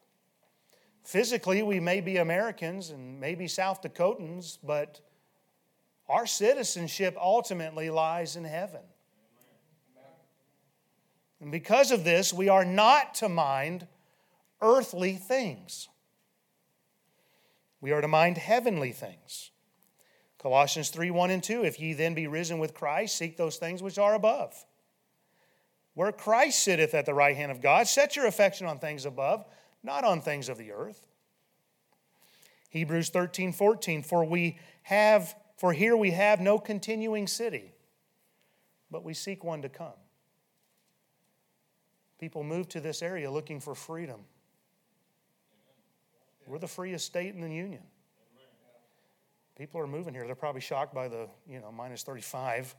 Physically, 1.04 1.62
we 1.62 1.78
may 1.78 2.00
be 2.00 2.16
Americans 2.16 2.90
and 2.90 3.20
maybe 3.20 3.46
South 3.46 3.80
Dakotans, 3.80 4.58
but 4.60 5.00
our 6.08 6.26
citizenship 6.26 7.16
ultimately 7.20 7.90
lies 7.90 8.36
in 8.36 8.44
heaven. 8.44 8.82
And 11.40 11.50
because 11.50 11.90
of 11.90 12.04
this, 12.04 12.32
we 12.32 12.48
are 12.48 12.64
not 12.64 13.14
to 13.16 13.28
mind 13.28 13.86
earthly 14.60 15.14
things. 15.14 15.88
We 17.80 17.90
are 17.90 18.00
to 18.00 18.08
mind 18.08 18.38
heavenly 18.38 18.92
things. 18.92 19.50
Colossians 20.38 20.90
3 20.90 21.10
1 21.10 21.30
and 21.30 21.42
2 21.42 21.64
If 21.64 21.80
ye 21.80 21.94
then 21.94 22.14
be 22.14 22.26
risen 22.26 22.58
with 22.58 22.74
Christ, 22.74 23.16
seek 23.16 23.36
those 23.36 23.56
things 23.56 23.82
which 23.82 23.98
are 23.98 24.14
above. 24.14 24.54
Where 25.94 26.12
Christ 26.12 26.62
sitteth 26.62 26.94
at 26.94 27.06
the 27.06 27.14
right 27.14 27.36
hand 27.36 27.52
of 27.52 27.60
God, 27.60 27.86
set 27.88 28.16
your 28.16 28.26
affection 28.26 28.66
on 28.66 28.78
things 28.78 29.04
above 29.04 29.44
not 29.82 30.04
on 30.04 30.20
things 30.20 30.48
of 30.48 30.58
the 30.58 30.72
earth. 30.72 31.02
Hebrews 32.70 33.10
13, 33.10 33.52
14, 33.52 34.02
for 34.02 34.24
we 34.24 34.58
have, 34.82 35.34
for 35.62 35.72
here 35.72 35.96
we 35.96 36.10
have 36.10 36.40
no 36.40 36.58
continuing 36.58 37.28
city, 37.28 37.70
but 38.90 39.04
we 39.04 39.14
seek 39.14 39.44
one 39.44 39.62
to 39.62 39.68
come. 39.68 39.94
People 42.18 42.42
move 42.42 42.68
to 42.70 42.80
this 42.80 43.00
area 43.00 43.30
looking 43.30 43.60
for 43.60 43.76
freedom. 43.76 44.22
We're 46.48 46.58
the 46.58 46.66
freest 46.66 47.06
state 47.06 47.32
in 47.36 47.40
the 47.40 47.48
union. 47.48 47.84
People 49.56 49.80
are 49.80 49.86
moving 49.86 50.12
here. 50.12 50.26
They're 50.26 50.34
probably 50.34 50.60
shocked 50.60 50.96
by 50.96 51.06
the, 51.06 51.28
you 51.48 51.60
know, 51.60 51.70
minus 51.70 52.02
35 52.02 52.74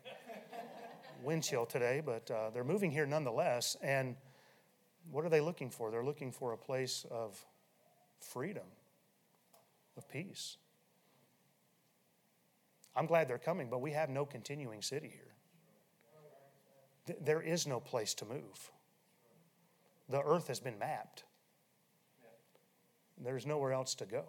wind 1.24 1.46
chill 1.46 1.66
today, 1.66 2.02
but 2.06 2.30
uh, 2.30 2.50
they're 2.50 2.66
moving 2.66 2.92
here 2.92 3.06
nonetheless. 3.06 3.78
And 3.82 4.18
what 5.10 5.24
are 5.24 5.30
they 5.30 5.40
looking 5.40 5.70
for? 5.70 5.90
They're 5.90 6.04
looking 6.04 6.34
for 6.34 6.52
a 6.52 6.58
place 6.58 7.06
of 7.10 7.46
freedom, 8.20 8.66
of 9.96 10.10
peace. 10.10 10.58
I'm 12.96 13.06
glad 13.06 13.28
they're 13.28 13.38
coming, 13.38 13.70
but 13.70 13.82
we 13.82 13.92
have 13.92 14.10
no 14.10 14.26
continuing 14.26 14.82
city 14.82 15.10
here. 15.10 15.34
There 17.22 17.42
is 17.42 17.68
no 17.68 17.80
place 17.80 18.14
to 18.16 18.26
move. 18.26 18.72
The 20.10 20.22
earth 20.22 20.48
has 20.48 20.60
been 20.60 20.78
mapped. 20.78 21.24
There's 23.18 23.46
nowhere 23.46 23.74
else 23.74 23.96
to 23.96 24.06
go. 24.06 24.26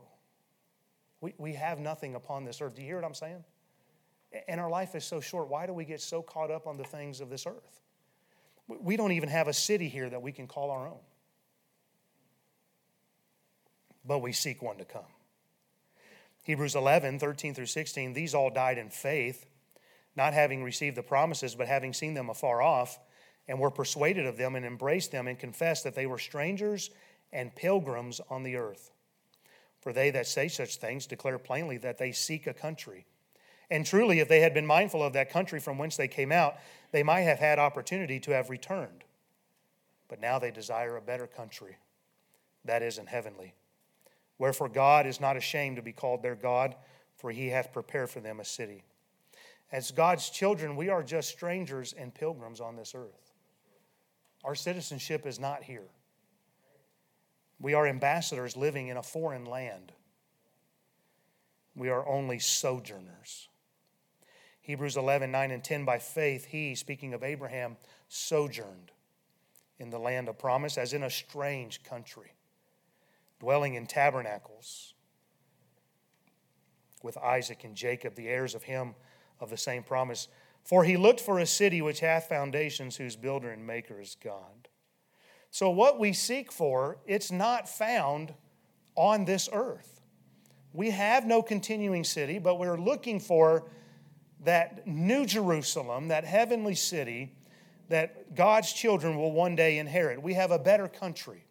We, 1.21 1.35
we 1.39 1.53
have 1.55 1.79
nothing 1.79 2.15
upon 2.15 2.45
this 2.45 2.61
earth. 2.61 2.75
Do 2.75 2.83
you 2.83 2.89
hear 2.89 2.97
what 2.97 3.05
I'm 3.05 3.15
saying? 3.15 3.45
And 4.49 4.61
our 4.61 4.69
life 4.69 4.95
is 4.95 5.05
so 5.05 5.21
short. 5.21 5.49
Why 5.49 5.67
do 5.67 5.73
we 5.73 5.85
get 5.85 6.01
so 6.01 6.23
caught 6.23 6.51
up 6.51 6.67
on 6.67 6.77
the 6.77 6.85
things 6.85 7.21
of 7.21 7.31
this 7.31 7.47
earth? 7.47 7.81
We 8.67 8.97
don't 8.97 9.13
even 9.13 9.29
have 9.29 9.47
a 9.47 9.53
city 9.53 9.89
here 9.89 10.09
that 10.09 10.23
we 10.23 10.33
can 10.33 10.47
call 10.47 10.71
our 10.71 10.89
own. 10.89 11.01
But 14.05 14.19
we 14.19 14.33
seek 14.33 14.63
one 14.63 14.79
to 14.79 14.85
come. 14.85 15.03
Hebrews 16.45 16.75
11, 16.75 17.19
13 17.19 17.55
through 17.55 17.67
16, 17.67 18.13
these 18.13 18.35
all 18.35 18.51
died 18.51 18.79
in 18.79 18.91
faith, 18.91 19.47
not 20.15 20.35
having 20.35 20.63
received 20.63 20.97
the 20.97 21.03
promises, 21.03 21.55
but 21.55 21.67
having 21.67 21.93
seen 21.93 22.15
them 22.15 22.31
afar 22.31 22.63
off, 22.63 23.01
and 23.49 23.59
were 23.59 23.71
persuaded 23.71 24.27
of 24.27 24.37
them, 24.37 24.55
and 24.55 24.65
embraced 24.65 25.11
them, 25.11 25.27
and 25.27 25.39
confessed 25.39 25.85
that 25.85 25.95
they 25.95 26.07
were 26.07 26.19
strangers 26.19 26.91
and 27.33 27.55
pilgrims 27.55 28.21
on 28.31 28.43
the 28.43 28.57
earth. 28.57 28.93
For 29.81 29.93
they 29.93 30.11
that 30.11 30.27
say 30.27 30.49
such 30.49 30.77
things 30.77 31.07
declare 31.07 31.39
plainly 31.39 31.79
that 31.79 31.99
they 31.99 32.13
seek 32.13 32.47
a 32.47 32.55
country. 32.55 33.07
And 33.71 33.85
truly, 33.85 34.21
if 34.21 34.29
they 34.29 34.41
had 34.41 34.55
been 34.55 34.67
mindful 34.67 35.03
of 35.03 35.15
that 35.15 35.31
country 35.31 35.61
from 35.61 35.79
whence 35.79 35.97
they 35.97 36.09
came 36.09 36.31
out, 36.31 36.57
they 36.93 37.03
might 37.03 37.23
have 37.23 37.39
had 37.39 37.59
opportunity 37.59 38.21
to 38.21 38.33
have 38.33 38.51
returned. 38.51 39.05
But 40.09 40.21
now 40.21 40.39
they 40.39 40.51
desire 40.51 40.97
a 40.97 41.03
better 41.03 41.27
country, 41.27 41.77
that 42.67 42.83
is, 42.83 42.99
in 42.99 43.07
heavenly. 43.07 43.55
Wherefore 44.39 44.69
God 44.69 45.07
is 45.07 45.21
not 45.21 45.37
ashamed 45.37 45.77
to 45.77 45.83
be 45.83 45.93
called 45.93 46.23
their 46.23 46.35
God, 46.35 46.75
for 47.17 47.31
he 47.31 47.49
hath 47.49 47.73
prepared 47.73 48.11
for 48.11 48.21
them 48.21 48.41
a 48.41 48.45
city. 48.45 48.85
As 49.73 49.91
God's 49.91 50.31
children, 50.31 50.77
we 50.77 50.89
are 50.89 51.03
just 51.03 51.31
strangers 51.31 51.93
and 51.93 52.15
pilgrims 52.15 52.61
on 52.61 52.77
this 52.77 52.95
earth. 52.95 53.33
Our 54.45 54.55
citizenship 54.55 55.27
is 55.27 55.41
not 55.41 55.65
here. 55.65 55.89
We 57.61 57.75
are 57.75 57.87
ambassadors 57.87 58.57
living 58.57 58.89
in 58.89 58.97
a 58.97 59.03
foreign 59.03 59.47
land. 59.47 59.93
We 61.75 61.89
are 61.89 62.07
only 62.07 62.39
sojourners. 62.39 63.49
Hebrews 64.61 64.97
11, 64.97 65.31
9 65.31 65.51
and 65.51 65.63
10, 65.63 65.85
by 65.85 65.99
faith, 65.99 66.47
he, 66.47 66.75
speaking 66.75 67.15
of 67.15 67.23
Abraham, 67.23 67.77
sojourned 68.09 68.93
in 69.79 69.91
the 69.91 69.99
land 69.99 70.29
of 70.29 70.39
promise 70.39 70.79
as 70.79 70.93
in 70.93 71.03
a 71.03 71.11
strange 71.11 71.83
country, 71.83 72.33
dwelling 73.45 73.75
in 73.75 73.87
tabernacles 73.87 74.95
with 77.03 77.19
Isaac 77.19 77.63
and 77.65 77.77
Jacob, 77.77 78.15
the 78.15 78.27
heirs 78.27 78.55
of 78.55 78.63
him 78.63 78.95
of 79.39 79.51
the 79.51 79.57
same 79.59 79.83
promise. 79.83 80.29
For 80.65 80.83
he 80.83 80.97
looked 80.97 81.21
for 81.21 81.39
a 81.39 81.45
city 81.45 81.83
which 81.83 82.01
hath 82.01 82.27
foundations, 82.27 82.97
whose 82.97 83.17
builder 83.17 83.51
and 83.51 83.67
maker 83.67 84.01
is 84.01 84.17
God. 84.19 84.69
So, 85.51 85.69
what 85.69 85.99
we 85.99 86.15
seek 86.15 86.51
for, 86.51 86.97
it's 87.05 87.31
not 87.31 87.69
found 87.69 88.33
on 88.95 89.27
this 89.27 89.51
earth. 89.53 90.01
We 90.73 90.89
have 90.91 91.27
no 91.27 91.43
continuing 91.43 92.03
city, 92.03 92.39
but 92.39 92.59
we're 92.59 92.81
looking 92.81 93.21
for 93.21 93.69
that 94.43 94.87
new 94.87 95.27
Jerusalem, 95.27 96.09
that 96.09 96.25
heavenly 96.25 96.75
city 96.75 97.37
that 97.91 98.35
God's 98.35 98.73
children 98.73 99.19
will 99.19 99.33
one 99.33 99.55
day 99.55 99.77
inherit. 99.77 100.23
We 100.23 100.33
have 100.33 100.51
a 100.51 100.59
better 100.59 100.89
country. 100.89 101.45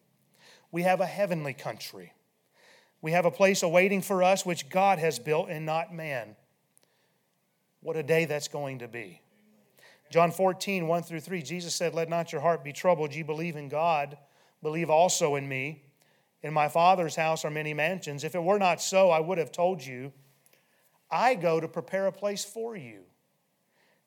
We 0.73 0.81
have 0.81 1.01
a 1.01 1.05
heavenly 1.05 1.53
country. 1.53 2.13
We 2.99 3.11
have 3.11 3.25
a 3.25 3.31
place 3.31 3.61
awaiting 3.61 4.01
for 4.01 4.23
us 4.23 4.43
which 4.43 4.69
God 4.69 4.97
has 4.97 5.19
built 5.19 5.47
and 5.49 5.67
not 5.67 5.93
man. 5.93 6.35
What 7.81 7.95
a 7.95 8.01
day 8.01 8.25
that's 8.25 8.47
going 8.47 8.79
to 8.79 8.87
be. 8.87 9.21
John 10.09 10.31
14, 10.31 10.87
1 10.87 11.03
through 11.03 11.19
3, 11.19 11.43
Jesus 11.43 11.75
said, 11.75 11.93
Let 11.93 12.09
not 12.09 12.31
your 12.31 12.41
heart 12.41 12.63
be 12.63 12.73
troubled. 12.73 13.13
Ye 13.13 13.21
believe 13.21 13.55
in 13.55 13.69
God, 13.69 14.17
believe 14.63 14.89
also 14.89 15.35
in 15.35 15.47
me. 15.47 15.83
In 16.41 16.51
my 16.51 16.69
Father's 16.69 17.15
house 17.15 17.45
are 17.45 17.51
many 17.51 17.75
mansions. 17.75 18.23
If 18.23 18.33
it 18.33 18.43
were 18.43 18.57
not 18.57 18.81
so, 18.81 19.11
I 19.11 19.19
would 19.19 19.37
have 19.37 19.51
told 19.51 19.85
you. 19.85 20.11
I 21.11 21.35
go 21.35 21.59
to 21.59 21.67
prepare 21.67 22.07
a 22.07 22.11
place 22.11 22.43
for 22.43 22.75
you. 22.75 23.01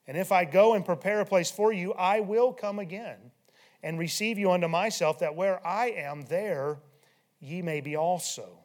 And 0.09 0.17
if 0.17 0.33
I 0.33 0.45
go 0.45 0.75
and 0.75 0.85
prepare 0.85 1.21
a 1.21 1.27
place 1.27 1.51
for 1.51 1.73
you, 1.73 1.93
I 1.93 2.19
will 2.19 2.53
come 2.53 2.81
again 2.81 3.31
and 3.87 4.01
receive 4.01 4.37
you 4.37 4.51
unto 4.51 4.67
myself, 4.67 5.21
that 5.21 5.37
where 5.37 5.65
I 5.65 5.91
am, 5.91 6.23
there 6.23 6.81
ye 7.39 7.63
may 7.63 7.81
be 7.81 7.95
also. 7.95 8.59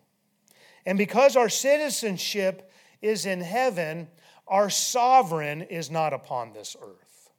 And 0.83 0.97
because 0.97 1.35
our 1.35 1.47
citizenship 1.47 2.71
is 3.03 3.27
in 3.27 3.39
heaven, 3.39 4.07
our 4.47 4.71
sovereign 4.71 5.61
is 5.61 5.91
not 5.91 6.11
upon 6.11 6.53
this 6.53 6.75
earth. 6.81 7.29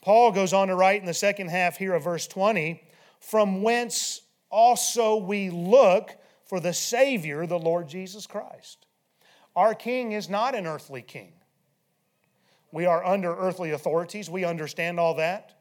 Paul 0.00 0.32
goes 0.32 0.52
on 0.52 0.66
to 0.66 0.74
write 0.74 0.98
in 0.98 1.06
the 1.06 1.14
second 1.14 1.50
half 1.50 1.76
here 1.76 1.94
of 1.94 2.02
verse 2.02 2.26
20 2.26 2.82
from 3.20 3.62
whence 3.62 4.22
also 4.50 5.14
we 5.14 5.48
look 5.48 6.16
for 6.44 6.58
the 6.58 6.74
Savior, 6.74 7.46
the 7.46 7.56
Lord 7.56 7.88
Jesus 7.88 8.26
Christ. 8.26 8.84
Our 9.54 9.76
king 9.76 10.10
is 10.10 10.28
not 10.28 10.56
an 10.56 10.66
earthly 10.66 11.02
king. 11.02 11.34
We 12.72 12.86
are 12.86 13.04
under 13.04 13.32
earthly 13.36 13.70
authorities, 13.70 14.28
we 14.28 14.44
understand 14.44 14.98
all 14.98 15.14
that. 15.14 15.59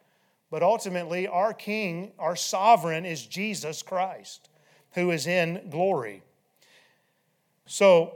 But 0.51 0.63
ultimately, 0.63 1.27
our 1.27 1.53
king, 1.53 2.11
our 2.17 2.35
sovereign, 2.35 3.05
is 3.05 3.25
Jesus 3.25 3.83
Christ, 3.83 4.49
who 4.93 5.11
is 5.11 5.27
in 5.27 5.69
glory. 5.69 6.23
So, 7.65 8.15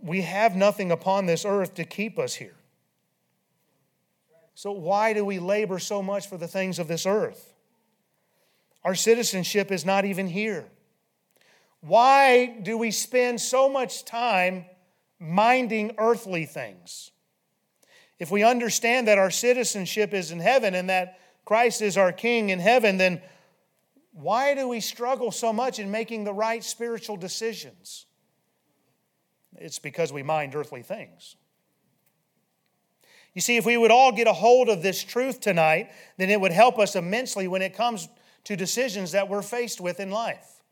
we 0.00 0.22
have 0.22 0.56
nothing 0.56 0.90
upon 0.90 1.26
this 1.26 1.44
earth 1.44 1.74
to 1.74 1.84
keep 1.84 2.18
us 2.18 2.34
here. 2.34 2.56
So, 4.54 4.72
why 4.72 5.12
do 5.12 5.24
we 5.24 5.38
labor 5.38 5.78
so 5.78 6.02
much 6.02 6.28
for 6.28 6.38
the 6.38 6.48
things 6.48 6.78
of 6.78 6.88
this 6.88 7.04
earth? 7.04 7.52
Our 8.84 8.94
citizenship 8.94 9.70
is 9.70 9.84
not 9.84 10.04
even 10.04 10.28
here. 10.28 10.64
Why 11.80 12.46
do 12.62 12.78
we 12.78 12.90
spend 12.90 13.40
so 13.40 13.68
much 13.68 14.04
time 14.04 14.64
minding 15.18 15.94
earthly 15.98 16.46
things? 16.46 17.10
If 18.18 18.30
we 18.30 18.42
understand 18.44 19.08
that 19.08 19.18
our 19.18 19.30
citizenship 19.30 20.14
is 20.14 20.30
in 20.30 20.40
heaven 20.40 20.74
and 20.74 20.88
that 20.88 21.18
Christ 21.46 21.80
is 21.80 21.96
our 21.96 22.12
King 22.12 22.50
in 22.50 22.58
heaven, 22.58 22.98
then 22.98 23.22
why 24.12 24.54
do 24.54 24.68
we 24.68 24.80
struggle 24.80 25.30
so 25.30 25.52
much 25.52 25.78
in 25.78 25.90
making 25.90 26.24
the 26.24 26.34
right 26.34 26.62
spiritual 26.62 27.16
decisions? 27.16 28.04
It's 29.56 29.78
because 29.78 30.12
we 30.12 30.22
mind 30.22 30.54
earthly 30.54 30.82
things. 30.82 31.36
You 33.32 33.40
see, 33.40 33.56
if 33.56 33.64
we 33.64 33.76
would 33.76 33.90
all 33.90 34.12
get 34.12 34.26
a 34.26 34.32
hold 34.32 34.68
of 34.68 34.82
this 34.82 35.02
truth 35.02 35.40
tonight, 35.40 35.90
then 36.16 36.30
it 36.30 36.40
would 36.40 36.52
help 36.52 36.78
us 36.78 36.96
immensely 36.96 37.46
when 37.48 37.62
it 37.62 37.74
comes 37.74 38.08
to 38.44 38.56
decisions 38.56 39.12
that 39.12 39.28
we're 39.28 39.42
faced 39.42 39.80
with 39.80 40.00
in 40.00 40.10
life. 40.10 40.62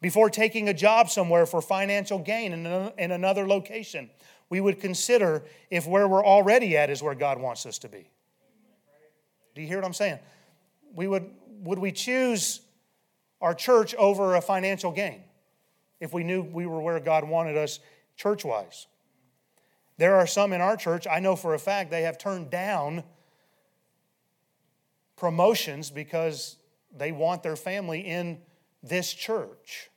Before 0.00 0.28
taking 0.28 0.68
a 0.68 0.74
job 0.74 1.08
somewhere 1.08 1.46
for 1.46 1.62
financial 1.62 2.18
gain 2.18 2.52
in 2.52 3.10
another 3.10 3.46
location, 3.46 4.10
we 4.50 4.60
would 4.60 4.80
consider 4.80 5.44
if 5.70 5.86
where 5.86 6.06
we're 6.06 6.24
already 6.24 6.76
at 6.76 6.90
is 6.90 7.02
where 7.02 7.14
God 7.14 7.40
wants 7.40 7.64
us 7.64 7.78
to 7.78 7.88
be. 7.88 8.10
Do 9.54 9.62
you 9.62 9.68
hear 9.68 9.78
what 9.78 9.86
I'm 9.86 9.94
saying? 9.94 10.18
We 10.94 11.06
would, 11.06 11.30
would 11.62 11.78
we 11.78 11.92
choose 11.92 12.60
our 13.40 13.54
church 13.54 13.94
over 13.94 14.34
a 14.34 14.40
financial 14.40 14.92
gain? 14.92 15.22
if 16.04 16.12
we 16.12 16.22
knew 16.22 16.42
we 16.42 16.66
were 16.66 16.80
where 16.80 17.00
God 17.00 17.24
wanted 17.24 17.56
us 17.56 17.80
church 18.16 18.44
wise. 18.44 18.86
There 19.96 20.16
are 20.16 20.26
some 20.26 20.52
in 20.52 20.60
our 20.60 20.76
church, 20.76 21.06
I 21.10 21.18
know 21.20 21.34
for 21.34 21.54
a 21.54 21.58
fact, 21.58 21.90
they 21.90 22.02
have 22.02 22.18
turned 22.18 22.50
down 22.50 23.04
promotions 25.16 25.90
because 25.90 26.56
they 26.94 27.10
want 27.10 27.42
their 27.42 27.56
family 27.56 28.00
in 28.00 28.38
this 28.82 29.12
church. 29.12 29.90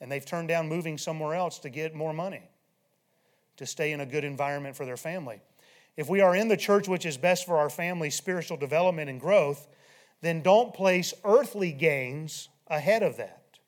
And 0.00 0.10
they've 0.10 0.24
turned 0.24 0.48
down 0.48 0.68
moving 0.68 0.96
somewhere 0.96 1.34
else 1.34 1.58
to 1.60 1.70
get 1.70 1.94
more 1.94 2.12
money, 2.12 2.42
to 3.56 3.66
stay 3.66 3.92
in 3.92 4.00
a 4.00 4.06
good 4.06 4.24
environment 4.24 4.76
for 4.76 4.86
their 4.86 4.96
family. 4.96 5.40
If 6.00 6.08
we 6.08 6.22
are 6.22 6.34
in 6.34 6.48
the 6.48 6.56
church 6.56 6.88
which 6.88 7.04
is 7.04 7.18
best 7.18 7.44
for 7.44 7.58
our 7.58 7.68
family's 7.68 8.14
spiritual 8.14 8.56
development 8.56 9.10
and 9.10 9.20
growth, 9.20 9.68
then 10.22 10.40
don't 10.40 10.72
place 10.72 11.12
earthly 11.26 11.72
gains 11.72 12.48
ahead 12.68 13.02
of 13.02 13.18
that. 13.18 13.58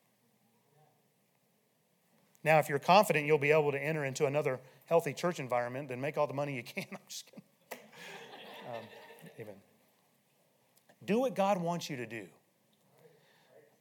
Now, 2.43 2.57
if 2.57 2.69
you're 2.69 2.79
confident 2.79 3.27
you'll 3.27 3.37
be 3.37 3.51
able 3.51 3.71
to 3.71 3.77
enter 3.77 4.03
into 4.03 4.25
another 4.25 4.59
healthy 4.85 5.13
church 5.13 5.39
environment, 5.39 5.89
then 5.89 6.01
make 6.01 6.17
all 6.17 6.25
the 6.25 6.33
money 6.33 6.55
you 6.55 6.63
can. 6.63 6.87
I'm 6.91 6.97
just 7.07 7.27
kidding. 7.27 7.43
Um, 8.67 8.83
amen. 9.39 9.55
Do 11.05 11.19
what 11.19 11.35
God 11.35 11.61
wants 11.61 11.87
you 11.87 11.97
to 11.97 12.07
do. 12.07 12.25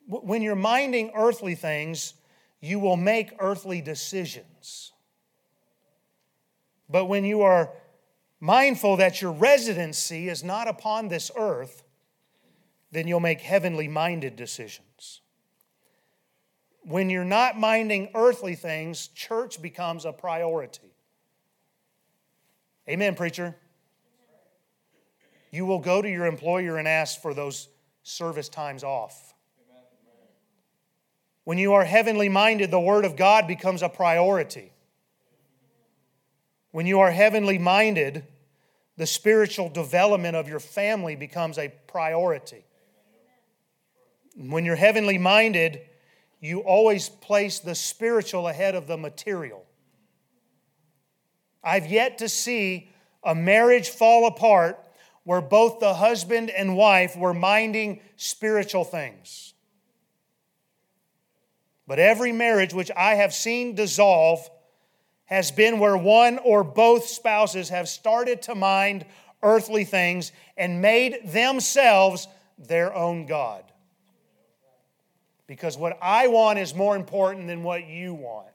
When 0.07 0.43
you're 0.43 0.55
minding 0.55 1.12
earthly 1.15 1.55
things, 1.55 2.12
you 2.61 2.79
will 2.81 2.99
make 2.99 3.33
earthly 3.38 3.81
decisions. 3.81 4.93
But 6.91 7.07
when 7.07 7.25
you 7.25 7.41
are 7.41 7.71
mindful 8.42 8.98
that 8.98 9.22
your 9.22 9.33
residency 9.33 10.28
is 10.28 10.44
not 10.44 10.68
upon 10.68 11.09
this 11.09 11.31
earth, 11.35 11.83
then 12.90 13.09
you'll 13.09 13.20
make 13.20 13.40
heavenly 13.40 13.88
minded 13.88 14.37
decisions 14.37 15.22
when 16.85 17.11
you're 17.11 17.24
not 17.24 17.59
minding 17.59 18.11
earthly 18.14 18.55
things, 18.55 19.09
church 19.09 19.62
becomes 19.62 20.05
a 20.05 20.12
priority. 20.12 20.94
Amen, 22.88 23.14
preacher. 23.14 23.55
You 25.50 25.66
will 25.66 25.78
go 25.78 26.02
to 26.02 26.09
your 26.09 26.26
employer 26.26 26.78
and 26.78 26.88
ask 26.88 27.20
for 27.20 27.35
those 27.35 27.68
service 28.02 28.48
times 28.48 28.83
off. 28.83 29.35
When 31.44 31.59
you 31.59 31.74
are 31.74 31.85
heavenly 31.85 32.28
minded, 32.28 32.70
the 32.70 32.81
Word 32.81 33.05
of 33.05 33.16
God 33.16 33.46
becomes 33.46 33.83
a 33.83 33.88
priority. 33.88 34.72
When 36.70 36.87
you 36.87 37.00
are 37.00 37.11
heavenly 37.11 37.59
minded, 37.59 38.26
the 38.96 39.07
spiritual 39.07 39.68
development 39.68 40.37
of 40.37 40.48
your 40.48 40.61
family 40.61 41.16
becomes 41.16 41.59
a 41.59 41.72
priority. 41.87 42.64
When 44.37 44.64
you're 44.64 44.76
heavenly 44.76 45.18
minded, 45.18 45.83
you 46.40 46.61
always 46.61 47.09
place 47.09 47.59
the 47.59 47.74
spiritual 47.74 48.48
ahead 48.48 48.74
of 48.74 48.87
the 48.87 48.96
material. 48.96 49.64
I've 51.62 51.87
yet 51.87 52.18
to 52.18 52.28
see 52.28 52.90
a 53.22 53.35
marriage 53.35 53.88
fall 53.88 54.26
apart 54.26 54.78
where 55.24 55.40
both 55.40 55.78
the 55.78 55.94
husband 55.94 56.50
and 56.50 56.76
wife 56.76 57.16
were 57.16 57.33
minding 57.33 58.00
spiritual 58.16 58.85
things. 58.85 59.55
But 61.87 61.98
every 61.98 62.33
marriage 62.33 62.74
which 62.74 62.90
I 62.96 63.14
have 63.14 63.33
seen 63.33 63.74
dissolve 63.74 64.48
has 65.27 65.51
been 65.51 65.79
where 65.79 65.97
one 65.97 66.39
or 66.39 66.63
both 66.63 67.07
spouses 67.07 67.69
have 67.71 67.89
started 67.89 68.43
to 68.43 68.55
mind 68.55 69.07
earthly 69.43 69.85
things 69.85 70.33
and 70.57 70.83
made 70.83 71.21
themselves 71.27 72.29
their 72.59 72.95
own 72.95 73.27
God. 73.27 73.65
Because 75.47 75.77
what 75.77 75.99
I 76.01 76.29
want 76.29 76.59
is 76.59 76.75
more 76.75 76.97
important 76.97 77.47
than 77.47 77.63
what 77.63 77.87
you 77.87 78.15
want, 78.15 78.49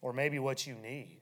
or 0.00 0.12
maybe 0.12 0.38
what 0.38 0.66
you 0.66 0.74
need. 0.74 1.20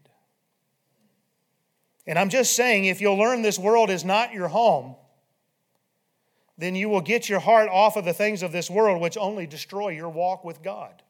And 2.06 2.18
I'm 2.18 2.28
just 2.28 2.54
saying, 2.54 2.84
if 2.84 3.00
you'll 3.00 3.16
learn 3.16 3.42
this 3.42 3.58
world 3.58 3.90
is 3.90 4.04
not 4.04 4.32
your 4.32 4.48
home, 4.48 4.96
then 6.58 6.74
you 6.74 6.88
will 6.88 7.00
get 7.00 7.28
your 7.28 7.40
heart 7.40 7.68
off 7.70 7.96
of 7.96 8.04
the 8.04 8.12
things 8.12 8.42
of 8.42 8.52
this 8.52 8.70
world, 8.70 9.00
which 9.00 9.16
only 9.16 9.46
destroy 9.46 9.88
your 9.88 10.10
walk 10.10 10.44
with 10.44 10.62
God. 10.62 11.02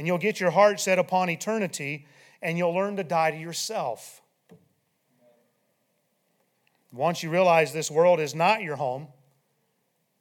And 0.00 0.06
you'll 0.06 0.16
get 0.16 0.40
your 0.40 0.50
heart 0.50 0.80
set 0.80 0.98
upon 0.98 1.28
eternity, 1.28 2.06
and 2.40 2.56
you'll 2.56 2.72
learn 2.72 2.96
to 2.96 3.04
die 3.04 3.32
to 3.32 3.36
yourself. 3.36 4.22
Once 6.90 7.22
you 7.22 7.28
realize 7.28 7.74
this 7.74 7.90
world 7.90 8.18
is 8.18 8.34
not 8.34 8.62
your 8.62 8.76
home, 8.76 9.08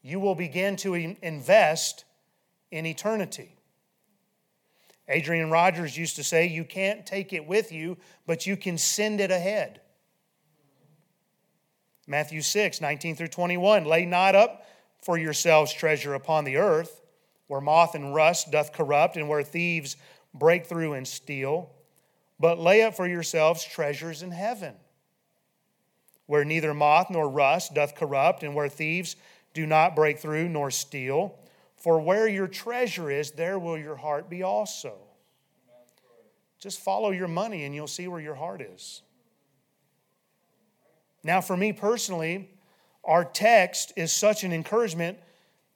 you 0.01 0.19
will 0.19 0.35
begin 0.35 0.75
to 0.75 0.95
invest 0.95 2.03
in 2.71 2.85
eternity. 2.85 3.55
Adrian 5.07 5.49
Rogers 5.49 5.97
used 5.97 6.17
to 6.17 6.25
say, 6.25 6.45
You 6.45 6.65
can't 6.65 7.05
take 7.05 7.31
it 7.31 7.47
with 7.47 7.71
you, 7.71 7.95
but 8.27 8.45
you 8.45 8.57
can 8.57 8.77
send 8.77 9.21
it 9.21 9.31
ahead. 9.31 9.79
Matthew 12.05 12.41
6, 12.41 12.81
19 12.81 13.15
through 13.15 13.29
21. 13.29 13.85
Lay 13.85 14.05
not 14.05 14.35
up 14.35 14.65
for 15.01 15.17
yourselves 15.17 15.71
treasure 15.71 16.15
upon 16.15 16.43
the 16.43 16.57
earth, 16.57 16.98
where 17.49 17.59
moth 17.59 17.95
and 17.95 18.13
rust 18.13 18.51
doth 18.51 18.71
corrupt, 18.71 19.17
and 19.17 19.27
where 19.27 19.41
thieves 19.41 19.97
break 20.35 20.67
through 20.67 20.93
and 20.93 21.07
steal, 21.07 21.71
but 22.39 22.59
lay 22.59 22.83
up 22.83 22.95
for 22.95 23.07
yourselves 23.07 23.65
treasures 23.65 24.21
in 24.21 24.29
heaven, 24.29 24.75
where 26.27 26.45
neither 26.45 26.75
moth 26.75 27.09
nor 27.09 27.27
rust 27.27 27.73
doth 27.73 27.95
corrupt, 27.95 28.43
and 28.43 28.53
where 28.53 28.69
thieves 28.69 29.15
do 29.55 29.65
not 29.65 29.95
break 29.95 30.19
through 30.19 30.47
nor 30.47 30.69
steal. 30.69 31.39
For 31.75 31.99
where 31.99 32.27
your 32.27 32.47
treasure 32.47 33.09
is, 33.09 33.31
there 33.31 33.57
will 33.57 33.79
your 33.79 33.95
heart 33.95 34.29
be 34.29 34.43
also. 34.43 34.93
Just 36.59 36.79
follow 36.79 37.09
your 37.09 37.27
money 37.27 37.63
and 37.63 37.73
you'll 37.73 37.87
see 37.87 38.07
where 38.07 38.21
your 38.21 38.35
heart 38.35 38.61
is. 38.61 39.01
Now, 41.23 41.41
for 41.41 41.57
me 41.57 41.73
personally, 41.73 42.51
our 43.03 43.25
text 43.25 43.93
is 43.95 44.11
such 44.11 44.43
an 44.43 44.51
encouragement 44.51 45.17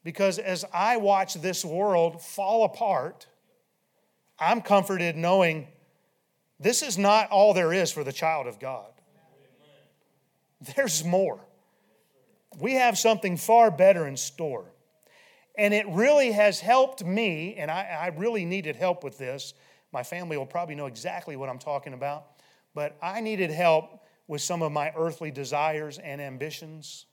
because 0.04 0.40
as 0.40 0.66
I 0.74 0.98
watch 0.98 1.36
this 1.36 1.64
world 1.64 2.22
fall 2.22 2.66
apart, 2.66 3.28
I'm 4.38 4.62
comforted 4.62 5.16
knowing 5.16 5.68
this 6.60 6.82
is 6.82 6.98
not 6.98 7.30
all 7.30 7.54
there 7.54 7.74
is 7.74 7.92
for 7.92 8.04
the 8.04 8.14
child 8.14 8.48
of 8.48 8.60
God. 8.60 8.92
There's 10.76 11.04
more. 11.04 11.40
We 12.60 12.74
have 12.74 12.98
something 12.98 13.38
far 13.38 13.72
better 13.72 14.08
in 14.08 14.16
store. 14.18 14.66
And 15.58 15.74
it 15.74 15.88
really 15.88 16.32
has 16.32 16.60
helped 16.60 17.04
me, 17.04 17.56
and 17.56 17.70
I, 17.70 17.84
I, 17.84 18.08
really 18.18 18.44
needed 18.44 18.76
help 18.76 19.04
with 19.04 19.20
this. 19.20 19.54
My 19.92 20.02
family 20.02 20.36
will 20.36 20.48
probably 20.48 20.74
know 20.74 20.88
exactly 20.88 21.36
what 21.36 21.48
I'm 21.48 21.60
talking 21.60 21.94
about, 21.94 22.26
but 22.74 22.98
I 23.04 23.22
needed 23.22 23.52
help 23.52 24.04
with 24.28 24.42
some 24.42 24.64
of 24.64 24.72
my 24.72 24.92
earthly 24.96 25.30
desires 25.30 26.00
and 26.00 26.20
ambitions. 26.20 27.06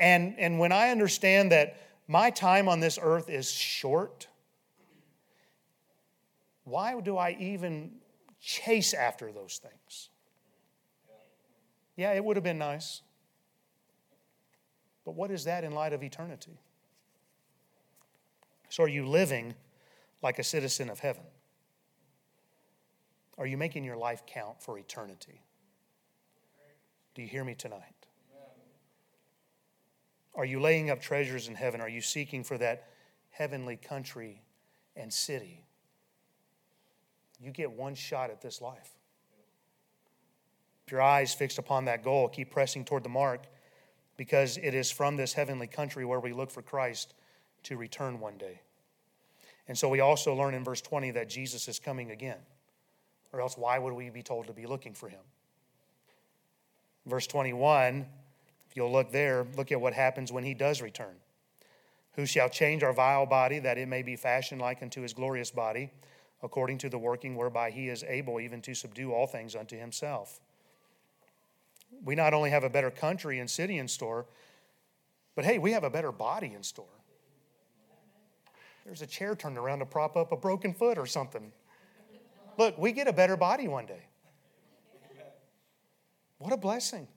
And, 0.00 0.34
and 0.38 0.58
when 0.58 0.72
I 0.72 0.88
understand 0.88 1.52
that 1.52 1.76
my 2.08 2.30
time 2.30 2.68
on 2.68 2.80
this 2.80 2.98
earth 3.00 3.28
is 3.28 3.50
short, 3.50 4.26
why 6.64 6.98
do 7.00 7.18
I 7.18 7.36
even 7.38 7.92
chase 8.40 8.94
after 8.94 9.30
those 9.30 9.58
things? 9.62 10.08
Yeah, 11.96 12.14
it 12.14 12.24
would 12.24 12.36
have 12.36 12.44
been 12.44 12.58
nice. 12.58 13.02
But 15.04 15.14
what 15.14 15.30
is 15.30 15.44
that 15.44 15.64
in 15.64 15.72
light 15.72 15.92
of 15.92 16.02
eternity? 16.02 16.58
So, 18.70 18.84
are 18.84 18.88
you 18.88 19.06
living 19.06 19.54
like 20.22 20.38
a 20.38 20.44
citizen 20.44 20.88
of 20.88 21.00
heaven? 21.00 21.24
Are 23.36 23.46
you 23.46 23.58
making 23.58 23.84
your 23.84 23.96
life 23.96 24.22
count 24.26 24.62
for 24.62 24.78
eternity? 24.78 25.42
Do 27.14 27.22
you 27.22 27.28
hear 27.28 27.44
me 27.44 27.54
tonight? 27.54 28.06
Are 30.40 30.46
you 30.46 30.58
laying 30.58 30.88
up 30.88 31.02
treasures 31.02 31.48
in 31.48 31.54
heaven? 31.54 31.82
Are 31.82 31.88
you 31.88 32.00
seeking 32.00 32.44
for 32.44 32.56
that 32.56 32.88
heavenly 33.28 33.76
country 33.76 34.40
and 34.96 35.12
city? 35.12 35.66
You 37.38 37.50
get 37.50 37.70
one 37.70 37.94
shot 37.94 38.30
at 38.30 38.40
this 38.40 38.62
life. 38.62 38.88
Keep 40.86 40.92
your 40.92 41.02
eyes 41.02 41.34
fixed 41.34 41.58
upon 41.58 41.84
that 41.84 42.02
goal. 42.02 42.26
Keep 42.26 42.52
pressing 42.52 42.86
toward 42.86 43.02
the 43.02 43.10
mark 43.10 43.48
because 44.16 44.56
it 44.56 44.72
is 44.72 44.90
from 44.90 45.16
this 45.16 45.34
heavenly 45.34 45.66
country 45.66 46.06
where 46.06 46.20
we 46.20 46.32
look 46.32 46.50
for 46.50 46.62
Christ 46.62 47.12
to 47.64 47.76
return 47.76 48.18
one 48.18 48.38
day. 48.38 48.62
And 49.68 49.76
so 49.76 49.90
we 49.90 50.00
also 50.00 50.34
learn 50.34 50.54
in 50.54 50.64
verse 50.64 50.80
20 50.80 51.10
that 51.10 51.28
Jesus 51.28 51.68
is 51.68 51.78
coming 51.78 52.12
again. 52.12 52.38
Or 53.34 53.42
else, 53.42 53.58
why 53.58 53.78
would 53.78 53.92
we 53.92 54.08
be 54.08 54.22
told 54.22 54.46
to 54.46 54.54
be 54.54 54.64
looking 54.64 54.94
for 54.94 55.10
him? 55.10 55.20
Verse 57.04 57.26
21, 57.26 58.06
if 58.70 58.76
you'll 58.76 58.92
look 58.92 59.10
there, 59.10 59.48
look 59.56 59.72
at 59.72 59.80
what 59.80 59.94
happens 59.94 60.30
when 60.30 60.44
he 60.44 60.54
does 60.54 60.80
return. 60.80 61.16
Who 62.12 62.24
shall 62.24 62.48
change 62.48 62.84
our 62.84 62.92
vile 62.92 63.26
body 63.26 63.58
that 63.58 63.78
it 63.78 63.88
may 63.88 64.02
be 64.02 64.14
fashioned 64.14 64.60
like 64.60 64.80
unto 64.80 65.00
his 65.00 65.12
glorious 65.12 65.50
body, 65.50 65.90
according 66.40 66.78
to 66.78 66.88
the 66.88 66.98
working 66.98 67.34
whereby 67.34 67.72
he 67.72 67.88
is 67.88 68.04
able 68.04 68.40
even 68.40 68.62
to 68.62 68.74
subdue 68.74 69.12
all 69.12 69.26
things 69.26 69.56
unto 69.56 69.76
himself? 69.76 70.38
We 72.04 72.14
not 72.14 72.32
only 72.32 72.50
have 72.50 72.62
a 72.62 72.70
better 72.70 72.92
country 72.92 73.40
and 73.40 73.50
city 73.50 73.78
in 73.78 73.88
store, 73.88 74.26
but 75.34 75.44
hey, 75.44 75.58
we 75.58 75.72
have 75.72 75.82
a 75.82 75.90
better 75.90 76.12
body 76.12 76.52
in 76.54 76.62
store. 76.62 76.86
There's 78.84 79.02
a 79.02 79.06
chair 79.06 79.34
turned 79.34 79.58
around 79.58 79.80
to 79.80 79.86
prop 79.86 80.16
up 80.16 80.30
a 80.30 80.36
broken 80.36 80.74
foot 80.74 80.96
or 80.96 81.06
something. 81.06 81.50
Look, 82.56 82.78
we 82.78 82.92
get 82.92 83.08
a 83.08 83.12
better 83.12 83.36
body 83.36 83.66
one 83.66 83.86
day. 83.86 84.02
What 86.38 86.52
a 86.52 86.56
blessing. 86.56 87.08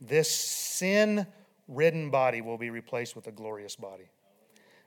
This 0.00 0.30
sin 0.30 1.26
ridden 1.68 2.10
body 2.10 2.40
will 2.40 2.58
be 2.58 2.70
replaced 2.70 3.16
with 3.16 3.26
a 3.26 3.32
glorious 3.32 3.76
body. 3.76 4.10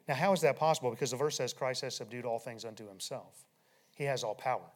Now, 0.08 0.16
how 0.16 0.32
is 0.34 0.42
that 0.42 0.58
possible? 0.58 0.90
Because 0.90 1.12
the 1.12 1.18
verse 1.18 1.38
says 1.38 1.54
Christ 1.54 1.82
has 1.82 1.96
subdued 1.96 2.26
all 2.26 2.40
things 2.40 2.66
unto 2.66 2.88
himself, 2.88 3.46
he 3.96 4.06
has 4.06 4.24
all 4.24 4.36
power. 4.36 4.70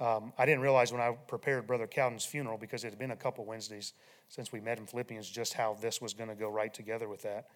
Um, 0.00 0.32
I 0.38 0.46
didn't 0.46 0.60
realize 0.60 0.92
when 0.92 1.00
I 1.00 1.10
prepared 1.26 1.66
Brother 1.66 1.88
Cowden's 1.88 2.24
funeral, 2.24 2.56
because 2.56 2.84
it 2.84 2.90
had 2.90 2.98
been 2.98 3.10
a 3.10 3.16
couple 3.16 3.44
Wednesdays 3.44 3.94
since 4.28 4.52
we 4.52 4.60
met 4.60 4.78
in 4.78 4.86
Philippians, 4.86 5.28
just 5.28 5.54
how 5.54 5.74
this 5.80 6.00
was 6.00 6.14
going 6.14 6.28
to 6.28 6.36
go 6.36 6.48
right 6.48 6.72
together 6.72 7.08
with 7.08 7.22
that. 7.22 7.48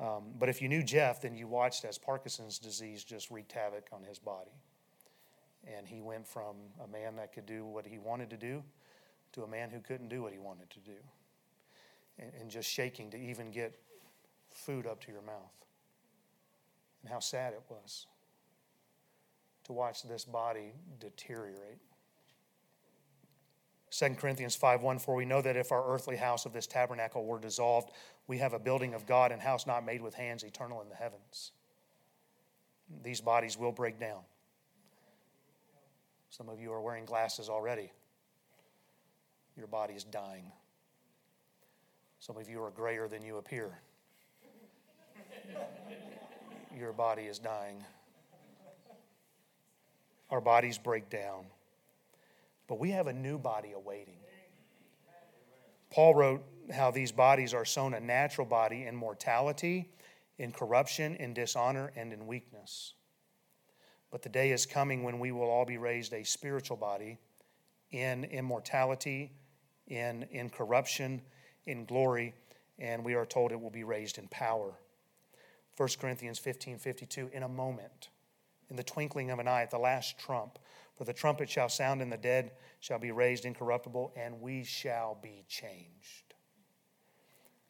Um, 0.00 0.32
but 0.38 0.48
if 0.48 0.62
you 0.62 0.68
knew 0.68 0.82
Jeff, 0.82 1.20
then 1.20 1.34
you 1.34 1.46
watched 1.46 1.84
as 1.84 1.98
Parkinson's 1.98 2.58
disease 2.58 3.04
just 3.04 3.30
wreaked 3.30 3.52
havoc 3.52 3.88
on 3.92 4.02
his 4.04 4.18
body. 4.18 4.52
And 5.76 5.86
he 5.86 6.00
went 6.00 6.26
from 6.26 6.56
a 6.82 6.86
man 6.86 7.16
that 7.16 7.32
could 7.32 7.46
do 7.46 7.64
what 7.66 7.86
he 7.86 7.98
wanted 7.98 8.30
to 8.30 8.36
do 8.36 8.62
to 9.36 9.42
a 9.42 9.46
man 9.46 9.70
who 9.70 9.80
couldn't 9.80 10.08
do 10.08 10.22
what 10.22 10.32
he 10.32 10.38
wanted 10.38 10.68
to 10.70 10.80
do. 10.80 10.96
And, 12.18 12.32
and 12.40 12.50
just 12.50 12.68
shaking 12.68 13.10
to 13.10 13.18
even 13.18 13.50
get 13.50 13.78
food 14.50 14.86
up 14.86 15.00
to 15.04 15.12
your 15.12 15.22
mouth. 15.22 15.52
And 17.02 17.12
how 17.12 17.20
sad 17.20 17.52
it 17.52 17.62
was 17.68 18.06
to 19.64 19.72
watch 19.72 20.02
this 20.02 20.24
body 20.24 20.72
deteriorate. 20.98 21.78
2 23.90 24.08
Corinthians 24.14 24.56
5 24.56 24.82
1 24.82 24.98
For 24.98 25.14
we 25.14 25.24
know 25.24 25.42
that 25.42 25.56
if 25.56 25.70
our 25.70 25.86
earthly 25.92 26.16
house 26.16 26.46
of 26.46 26.52
this 26.52 26.66
tabernacle 26.66 27.24
were 27.24 27.38
dissolved, 27.38 27.90
we 28.26 28.38
have 28.38 28.54
a 28.54 28.58
building 28.58 28.94
of 28.94 29.06
God 29.06 29.32
and 29.32 29.40
house 29.40 29.66
not 29.66 29.84
made 29.84 30.00
with 30.00 30.14
hands, 30.14 30.42
eternal 30.42 30.80
in 30.80 30.88
the 30.88 30.94
heavens. 30.94 31.52
These 33.02 33.20
bodies 33.20 33.58
will 33.58 33.72
break 33.72 34.00
down. 34.00 34.20
Some 36.30 36.48
of 36.48 36.60
you 36.60 36.72
are 36.72 36.80
wearing 36.80 37.04
glasses 37.04 37.48
already. 37.48 37.92
Your 39.56 39.66
body 39.66 39.94
is 39.94 40.04
dying. 40.04 40.52
Some 42.18 42.36
of 42.36 42.48
you 42.48 42.62
are 42.62 42.70
grayer 42.70 43.08
than 43.08 43.22
you 43.22 43.38
appear. 43.38 43.78
Your 46.76 46.92
body 46.92 47.22
is 47.22 47.38
dying. 47.38 47.82
Our 50.30 50.40
bodies 50.40 50.76
break 50.76 51.08
down. 51.08 51.46
But 52.66 52.78
we 52.78 52.90
have 52.90 53.06
a 53.06 53.12
new 53.12 53.38
body 53.38 53.72
awaiting. 53.72 54.18
Paul 55.90 56.14
wrote 56.14 56.44
how 56.74 56.90
these 56.90 57.12
bodies 57.12 57.54
are 57.54 57.64
sown 57.64 57.94
a 57.94 58.00
natural 58.00 58.46
body 58.46 58.84
in 58.84 58.96
mortality, 58.96 59.88
in 60.38 60.52
corruption, 60.52 61.14
in 61.16 61.32
dishonor, 61.32 61.92
and 61.96 62.12
in 62.12 62.26
weakness. 62.26 62.94
But 64.10 64.22
the 64.22 64.28
day 64.28 64.50
is 64.50 64.66
coming 64.66 65.02
when 65.02 65.18
we 65.18 65.32
will 65.32 65.48
all 65.48 65.64
be 65.64 65.78
raised 65.78 66.12
a 66.12 66.24
spiritual 66.24 66.76
body 66.76 67.18
in 67.92 68.24
immortality, 68.24 69.32
in 69.86 70.24
in 70.30 70.50
corruption, 70.50 71.22
in 71.66 71.84
glory, 71.84 72.34
and 72.78 73.04
we 73.04 73.14
are 73.14 73.26
told 73.26 73.52
it 73.52 73.60
will 73.60 73.70
be 73.70 73.84
raised 73.84 74.18
in 74.18 74.28
power. 74.28 74.74
1 75.76 75.88
Corinthians 76.00 76.38
15 76.38 76.78
52, 76.78 77.30
in 77.32 77.42
a 77.42 77.48
moment, 77.48 78.08
in 78.70 78.76
the 78.76 78.82
twinkling 78.82 79.30
of 79.30 79.38
an 79.38 79.48
eye, 79.48 79.62
at 79.62 79.70
the 79.70 79.78
last 79.78 80.18
trump, 80.18 80.58
for 80.96 81.04
the 81.04 81.12
trumpet 81.12 81.50
shall 81.50 81.68
sound, 81.68 82.00
and 82.00 82.10
the 82.10 82.16
dead 82.16 82.52
shall 82.80 82.98
be 82.98 83.10
raised 83.10 83.44
incorruptible, 83.44 84.12
and 84.16 84.40
we 84.40 84.64
shall 84.64 85.18
be 85.22 85.44
changed. 85.48 86.34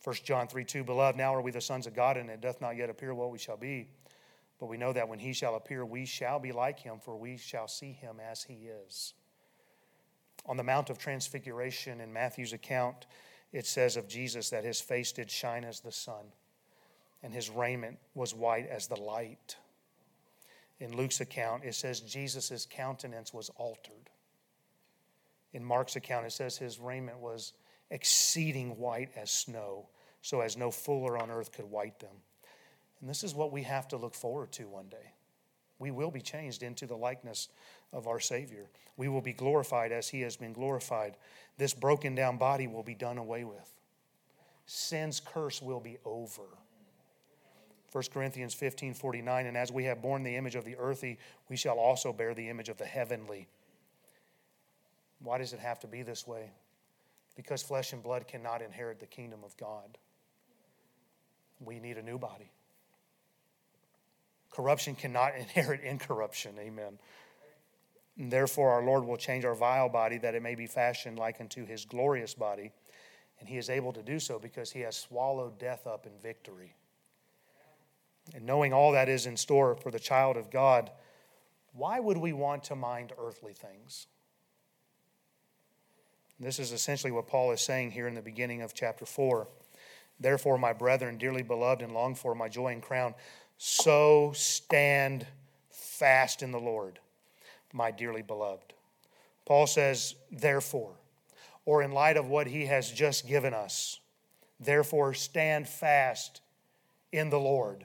1 0.05 0.17
John 0.25 0.47
3 0.47 0.65
2, 0.65 0.85
Beloved, 0.85 1.19
now 1.19 1.35
are 1.35 1.43
we 1.43 1.51
the 1.51 1.61
sons 1.61 1.87
of 1.87 1.95
God, 1.95 2.17
and 2.17 2.31
it 2.31 2.41
doth 2.41 2.61
not 2.61 2.77
yet 2.77 2.91
appear 2.91 3.13
what 3.13 3.33
we 3.33 3.39
shall 3.39 3.57
be. 3.57 3.89
But 4.59 4.67
we 4.67 4.79
know 4.79 4.93
that 4.93 5.09
when 5.09 5.19
he 5.19 5.33
shall 5.33 5.57
appear, 5.57 5.85
we 5.85 6.07
shall 6.07 6.39
be 6.39 6.53
like 6.53 6.79
him, 6.79 7.01
for 7.05 7.17
we 7.17 7.37
shall 7.37 7.69
see 7.69 7.93
him 7.93 8.21
as 8.21 8.45
he 8.45 8.69
is. 8.69 9.15
On 10.47 10.57
the 10.57 10.63
Mount 10.63 10.91
of 10.91 10.99
Transfiguration 10.99 12.01
in 12.01 12.13
Matthew's 12.13 12.53
account, 12.53 13.07
it 13.53 13.67
says 13.67 13.97
of 13.97 14.09
Jesus 14.09 14.51
that 14.51 14.65
his 14.65 14.81
face 14.81 15.13
did 15.13 15.31
shine 15.31 15.65
as 15.65 15.81
the 15.81 15.93
sun, 15.93 16.27
and 17.23 17.33
his 17.33 17.51
raiment 17.51 17.99
was 18.15 18.35
white 18.35 18.69
as 18.69 18.87
the 18.87 19.01
light 19.01 19.57
in 20.79 20.95
Luke's 20.95 21.21
account, 21.21 21.65
it 21.65 21.75
says 21.75 22.01
Jesus' 22.01 22.67
countenance 22.69 23.33
was 23.33 23.51
altered. 23.57 24.11
In 25.53 25.65
Mark's 25.65 25.97
account, 25.97 26.27
it 26.27 26.33
says 26.33 26.59
his 26.59 26.79
raiment 26.79 27.19
was 27.19 27.55
exceeding 27.91 28.77
white 28.77 29.11
as 29.17 29.31
snow, 29.31 29.89
so 30.21 30.41
as 30.41 30.57
no 30.57 30.71
fuller 30.71 31.17
on 31.17 31.31
earth 31.31 31.53
could 31.53 31.71
white 31.71 31.99
them. 31.99 32.15
And 33.01 33.09
this 33.09 33.25
is 33.25 33.35
what 33.35 33.53
we 33.53 33.63
have 33.63 33.89
to 33.89 33.97
look 33.97 34.15
forward 34.15 34.53
to 34.53 34.65
one 34.65 34.89
day. 34.89 35.13
We 35.79 35.91
will 35.91 36.11
be 36.11 36.21
changed 36.21 36.63
into 36.63 36.87
the 36.87 36.97
likeness 36.97 37.49
of 37.93 38.07
our 38.07 38.21
Savior. 38.21 38.69
We 38.97 39.09
will 39.09 39.21
be 39.21 39.33
glorified 39.33 39.93
as 39.93 40.09
He 40.09 40.23
has 40.23 40.37
been 40.37 40.53
glorified. 40.53 41.17
This 41.59 41.75
broken 41.75 42.15
down 42.15 42.37
body 42.37 42.67
will 42.67 42.83
be 42.83 42.95
done 42.95 43.19
away 43.19 43.45
with. 43.45 43.73
Sin's 44.67 45.21
curse 45.21 45.63
will 45.63 45.81
be 45.81 45.99
over. 46.05 46.43
1 47.93 48.05
Corinthians 48.13 48.53
15 48.53 48.95
49, 48.95 49.47
and 49.47 49.57
as 49.57 49.73
we 49.73 49.85
have 49.85 50.03
borne 50.03 50.23
the 50.23 50.37
image 50.37 50.55
of 50.55 50.65
the 50.65 50.77
earthy, 50.77 51.19
we 51.49 51.57
shall 51.57 51.79
also 51.79 52.13
bear 52.13 52.35
the 52.35 52.49
image 52.49 52.69
of 52.69 52.77
the 52.77 52.85
heavenly. 52.85 53.47
Why 55.21 55.39
does 55.39 55.53
it 55.53 55.61
have 55.61 55.79
to 55.81 55.87
be 55.87 56.03
this 56.03 56.27
way? 56.27 56.51
Because 57.37 57.63
flesh 57.63 57.93
and 57.93 58.03
blood 58.03 58.27
cannot 58.29 58.61
inherit 58.61 59.01
the 59.01 59.07
kingdom 59.07 59.41
of 59.45 59.57
God. 59.57 59.99
We 61.65 61.81
need 61.81 61.97
a 61.97 62.03
new 62.03 62.19
body. 62.19 62.51
Corruption 64.51 64.95
cannot 64.95 65.35
inherit 65.39 65.83
incorruption. 65.83 66.55
Amen. 66.59 66.99
And 68.19 68.31
therefore, 68.31 68.71
our 68.71 68.83
Lord 68.83 69.05
will 69.05 69.17
change 69.17 69.45
our 69.45 69.55
vile 69.55 69.89
body 69.89 70.19
that 70.19 70.35
it 70.35 70.43
may 70.43 70.55
be 70.55 70.67
fashioned 70.67 71.19
like 71.19 71.41
unto 71.41 71.67
his 71.67 71.85
glorious 71.85 72.35
body. 72.35 72.73
And 73.39 73.49
he 73.49 73.59
is 73.59 73.69
able 73.69 73.93
to 73.93 74.03
do 74.03 74.19
so 74.19 74.39
because 74.39 74.71
he 74.71 74.81
has 74.81 74.97
swallowed 74.97 75.59
death 75.59 75.87
up 75.87 76.07
in 76.07 76.13
victory. 76.23 76.75
And 78.35 78.47
knowing 78.47 78.73
all 78.73 78.93
that 78.93 79.09
is 79.09 79.27
in 79.27 79.37
store 79.37 79.77
for 79.77 79.91
the 79.91 79.99
child 79.99 80.37
of 80.37 80.51
God, 80.51 80.91
why 81.73 82.01
would 82.01 82.17
we 82.17 82.33
want 82.33 82.65
to 82.65 82.75
mind 82.75 83.13
earthly 83.19 83.53
things? 83.53 84.07
This 86.41 86.59
is 86.59 86.73
essentially 86.73 87.13
what 87.13 87.27
Paul 87.27 87.53
is 87.53 87.61
saying 87.61 87.93
here 87.93 88.09
in 88.09 88.15
the 88.15 88.23
beginning 88.23 88.63
of 88.63 88.75
chapter 88.75 89.07
4. 89.07 89.49
Therefore, 90.19 90.59
my 90.59 90.73
brethren, 90.73 91.19
dearly 91.19 91.43
beloved 91.43 91.83
and 91.83 91.93
longed 91.93 92.19
for, 92.19 92.35
my 92.35 92.49
joy 92.49 92.73
and 92.73 92.83
crown, 92.83 93.15
so 93.59 94.33
stand 94.35 95.27
fast 95.71 96.43
in 96.43 96.53
the 96.53 96.61
Lord, 96.61 96.99
my 97.77 97.91
dearly 97.91 98.23
beloved. 98.23 98.73
Paul 99.45 99.67
says, 99.67 100.15
therefore, 100.33 100.95
or 101.65 101.83
in 101.83 101.93
light 101.93 102.17
of 102.17 102.29
what 102.29 102.47
he 102.47 102.67
has 102.67 102.91
just 102.91 103.29
given 103.29 103.55
us, 103.55 104.01
therefore 104.59 105.15
stand 105.15 105.69
fast 105.69 106.41
in 107.13 107.31
the 107.31 107.39
Lord. 107.39 107.85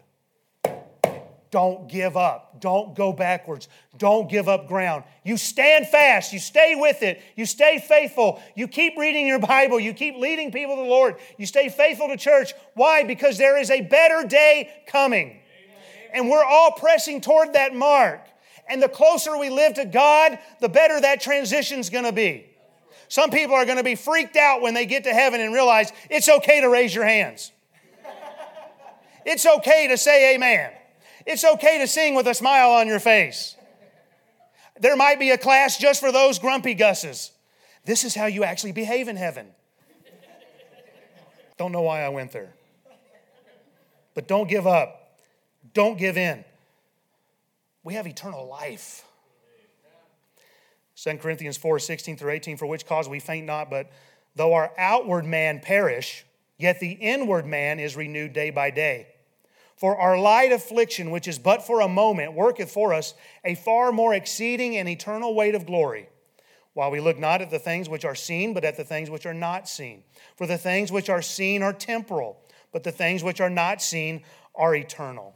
Don't 1.51 1.89
give 1.89 2.15
up. 2.15 2.61
Don't 2.61 2.95
go 2.95 3.11
backwards. 3.11 3.67
Don't 3.97 4.29
give 4.29 4.47
up 4.47 4.69
ground. 4.69 5.03
You 5.25 5.35
stand 5.35 5.85
fast. 5.85 6.31
You 6.31 6.39
stay 6.39 6.75
with 6.75 7.03
it. 7.03 7.21
You 7.35 7.45
stay 7.45 7.77
faithful. 7.85 8.41
You 8.55 8.69
keep 8.69 8.97
reading 8.97 9.27
your 9.27 9.39
Bible. 9.39 9.77
You 9.77 9.93
keep 9.93 10.15
leading 10.15 10.53
people 10.53 10.77
to 10.77 10.81
the 10.81 10.87
Lord. 10.87 11.15
You 11.37 11.45
stay 11.45 11.67
faithful 11.67 12.07
to 12.07 12.15
church. 12.15 12.53
Why? 12.73 13.03
Because 13.03 13.37
there 13.37 13.59
is 13.59 13.69
a 13.69 13.81
better 13.81 14.25
day 14.25 14.71
coming 14.87 15.41
and 16.13 16.29
we're 16.29 16.43
all 16.43 16.71
pressing 16.71 17.21
toward 17.21 17.53
that 17.53 17.75
mark. 17.75 18.27
And 18.71 18.81
the 18.81 18.87
closer 18.87 19.37
we 19.37 19.49
live 19.49 19.73
to 19.73 19.85
God, 19.85 20.39
the 20.61 20.69
better 20.69 20.99
that 21.01 21.19
transition's 21.19 21.89
going 21.89 22.05
to 22.05 22.13
be. 22.13 22.45
Some 23.09 23.29
people 23.29 23.53
are 23.53 23.65
going 23.65 23.77
to 23.77 23.83
be 23.83 23.95
freaked 23.95 24.37
out 24.37 24.61
when 24.61 24.73
they 24.73 24.85
get 24.85 25.03
to 25.03 25.13
heaven 25.13 25.41
and 25.41 25.53
realize 25.53 25.91
it's 26.09 26.29
okay 26.29 26.61
to 26.61 26.69
raise 26.69 26.95
your 26.95 27.03
hands. 27.03 27.51
It's 29.25 29.45
okay 29.45 29.89
to 29.89 29.97
say 29.97 30.35
amen. 30.35 30.71
It's 31.25 31.43
okay 31.43 31.79
to 31.79 31.87
sing 31.87 32.15
with 32.15 32.25
a 32.27 32.33
smile 32.33 32.71
on 32.71 32.87
your 32.87 33.01
face. 33.01 33.57
There 34.79 34.95
might 34.95 35.19
be 35.19 35.31
a 35.31 35.37
class 35.37 35.77
just 35.77 35.99
for 35.99 36.13
those 36.13 36.39
grumpy 36.39 36.73
gusses. 36.73 37.31
This 37.83 38.05
is 38.05 38.15
how 38.15 38.27
you 38.27 38.45
actually 38.45 38.71
behave 38.71 39.09
in 39.09 39.17
heaven. 39.17 39.47
Don't 41.57 41.73
know 41.73 41.81
why 41.81 42.03
I 42.03 42.09
went 42.09 42.31
there. 42.31 42.53
But 44.15 44.29
don't 44.29 44.47
give 44.49 44.65
up. 44.65 45.17
Don't 45.73 45.97
give 45.97 46.17
in. 46.17 46.45
We 47.83 47.95
have 47.95 48.07
eternal 48.07 48.47
life. 48.47 49.05
2 50.95 51.17
Corinthians 51.17 51.57
4 51.57 51.79
16 51.79 52.17
through 52.17 52.31
18, 52.31 52.57
for 52.57 52.65
which 52.67 52.85
cause 52.85 53.09
we 53.09 53.19
faint 53.19 53.47
not, 53.47 53.69
but 53.69 53.89
though 54.35 54.53
our 54.53 54.71
outward 54.77 55.25
man 55.25 55.59
perish, 55.59 56.25
yet 56.57 56.79
the 56.79 56.91
inward 56.91 57.45
man 57.45 57.79
is 57.79 57.95
renewed 57.95 58.33
day 58.33 58.51
by 58.51 58.69
day. 58.69 59.07
For 59.75 59.97
our 59.97 60.15
light 60.15 60.51
affliction, 60.51 61.09
which 61.09 61.27
is 61.27 61.39
but 61.39 61.65
for 61.65 61.81
a 61.81 61.87
moment, 61.87 62.33
worketh 62.33 62.71
for 62.71 62.93
us 62.93 63.15
a 63.43 63.55
far 63.55 63.91
more 63.91 64.13
exceeding 64.13 64.77
and 64.77 64.87
eternal 64.87 65.33
weight 65.33 65.55
of 65.55 65.65
glory, 65.65 66.07
while 66.73 66.91
we 66.91 66.99
look 66.99 67.17
not 67.17 67.41
at 67.41 67.49
the 67.49 67.57
things 67.57 67.89
which 67.89 68.05
are 68.05 68.13
seen, 68.13 68.53
but 68.53 68.63
at 68.63 68.77
the 68.77 68.83
things 68.83 69.09
which 69.09 69.25
are 69.25 69.33
not 69.33 69.67
seen. 69.67 70.03
For 70.35 70.45
the 70.45 70.59
things 70.59 70.91
which 70.91 71.09
are 71.09 71.23
seen 71.23 71.63
are 71.63 71.73
temporal, 71.73 72.37
but 72.71 72.83
the 72.83 72.91
things 72.91 73.23
which 73.23 73.41
are 73.41 73.49
not 73.49 73.81
seen 73.81 74.21
are 74.53 74.75
eternal. 74.75 75.35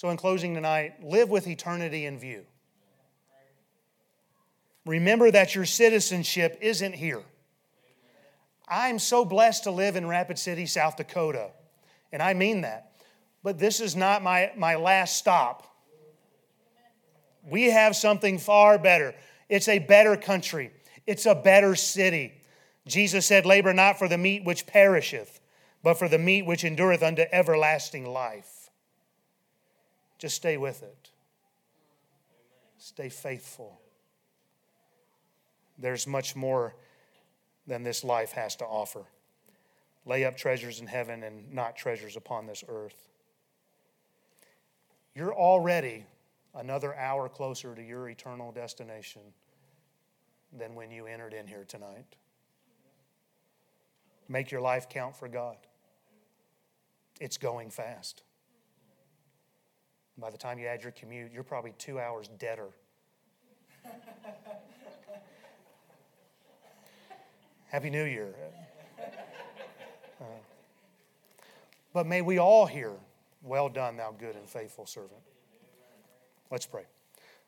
So, 0.00 0.08
in 0.08 0.16
closing 0.16 0.54
tonight, 0.54 1.04
live 1.04 1.28
with 1.28 1.46
eternity 1.46 2.06
in 2.06 2.18
view. 2.18 2.46
Remember 4.86 5.30
that 5.30 5.54
your 5.54 5.66
citizenship 5.66 6.56
isn't 6.62 6.94
here. 6.94 7.22
I'm 8.66 8.98
so 8.98 9.26
blessed 9.26 9.64
to 9.64 9.70
live 9.70 9.96
in 9.96 10.08
Rapid 10.08 10.38
City, 10.38 10.64
South 10.64 10.96
Dakota, 10.96 11.50
and 12.12 12.22
I 12.22 12.32
mean 12.32 12.62
that. 12.62 12.92
But 13.42 13.58
this 13.58 13.78
is 13.78 13.94
not 13.94 14.22
my, 14.22 14.52
my 14.56 14.76
last 14.76 15.16
stop. 15.16 15.66
We 17.46 17.64
have 17.64 17.94
something 17.94 18.38
far 18.38 18.78
better. 18.78 19.14
It's 19.50 19.68
a 19.68 19.80
better 19.80 20.16
country, 20.16 20.70
it's 21.06 21.26
a 21.26 21.34
better 21.34 21.74
city. 21.76 22.40
Jesus 22.86 23.26
said, 23.26 23.44
Labor 23.44 23.74
not 23.74 23.98
for 23.98 24.08
the 24.08 24.16
meat 24.16 24.46
which 24.46 24.66
perisheth, 24.66 25.40
but 25.82 25.98
for 25.98 26.08
the 26.08 26.16
meat 26.16 26.46
which 26.46 26.64
endureth 26.64 27.02
unto 27.02 27.24
everlasting 27.30 28.06
life. 28.06 28.59
Just 30.20 30.36
stay 30.36 30.58
with 30.58 30.82
it. 30.82 31.10
Stay 32.76 33.08
faithful. 33.08 33.80
There's 35.78 36.06
much 36.06 36.36
more 36.36 36.76
than 37.66 37.82
this 37.82 38.04
life 38.04 38.32
has 38.32 38.54
to 38.56 38.66
offer. 38.66 39.06
Lay 40.04 40.26
up 40.26 40.36
treasures 40.36 40.78
in 40.78 40.86
heaven 40.86 41.22
and 41.22 41.50
not 41.52 41.74
treasures 41.74 42.16
upon 42.16 42.46
this 42.46 42.62
earth. 42.68 43.08
You're 45.14 45.34
already 45.34 46.04
another 46.54 46.94
hour 46.94 47.30
closer 47.30 47.74
to 47.74 47.82
your 47.82 48.10
eternal 48.10 48.52
destination 48.52 49.22
than 50.52 50.74
when 50.74 50.90
you 50.90 51.06
entered 51.06 51.32
in 51.32 51.46
here 51.46 51.64
tonight. 51.66 52.16
Make 54.28 54.50
your 54.50 54.60
life 54.60 54.90
count 54.90 55.16
for 55.16 55.28
God. 55.28 55.56
It's 57.20 57.38
going 57.38 57.70
fast. 57.70 58.22
By 60.20 60.30
the 60.30 60.36
time 60.36 60.58
you 60.58 60.66
add 60.66 60.82
your 60.82 60.92
commute, 60.92 61.32
you're 61.32 61.42
probably 61.42 61.72
two 61.78 61.98
hours 61.98 62.28
deader. 62.38 62.68
Happy 67.68 67.88
New 67.88 68.04
Year. 68.04 68.34
Uh, 70.20 70.24
but 71.94 72.06
may 72.06 72.20
we 72.20 72.38
all 72.38 72.66
hear, 72.66 72.92
Well 73.42 73.70
done, 73.70 73.96
thou 73.96 74.12
good 74.12 74.36
and 74.36 74.46
faithful 74.46 74.84
servant. 74.84 75.22
Let's 76.50 76.66
pray. 76.66 76.84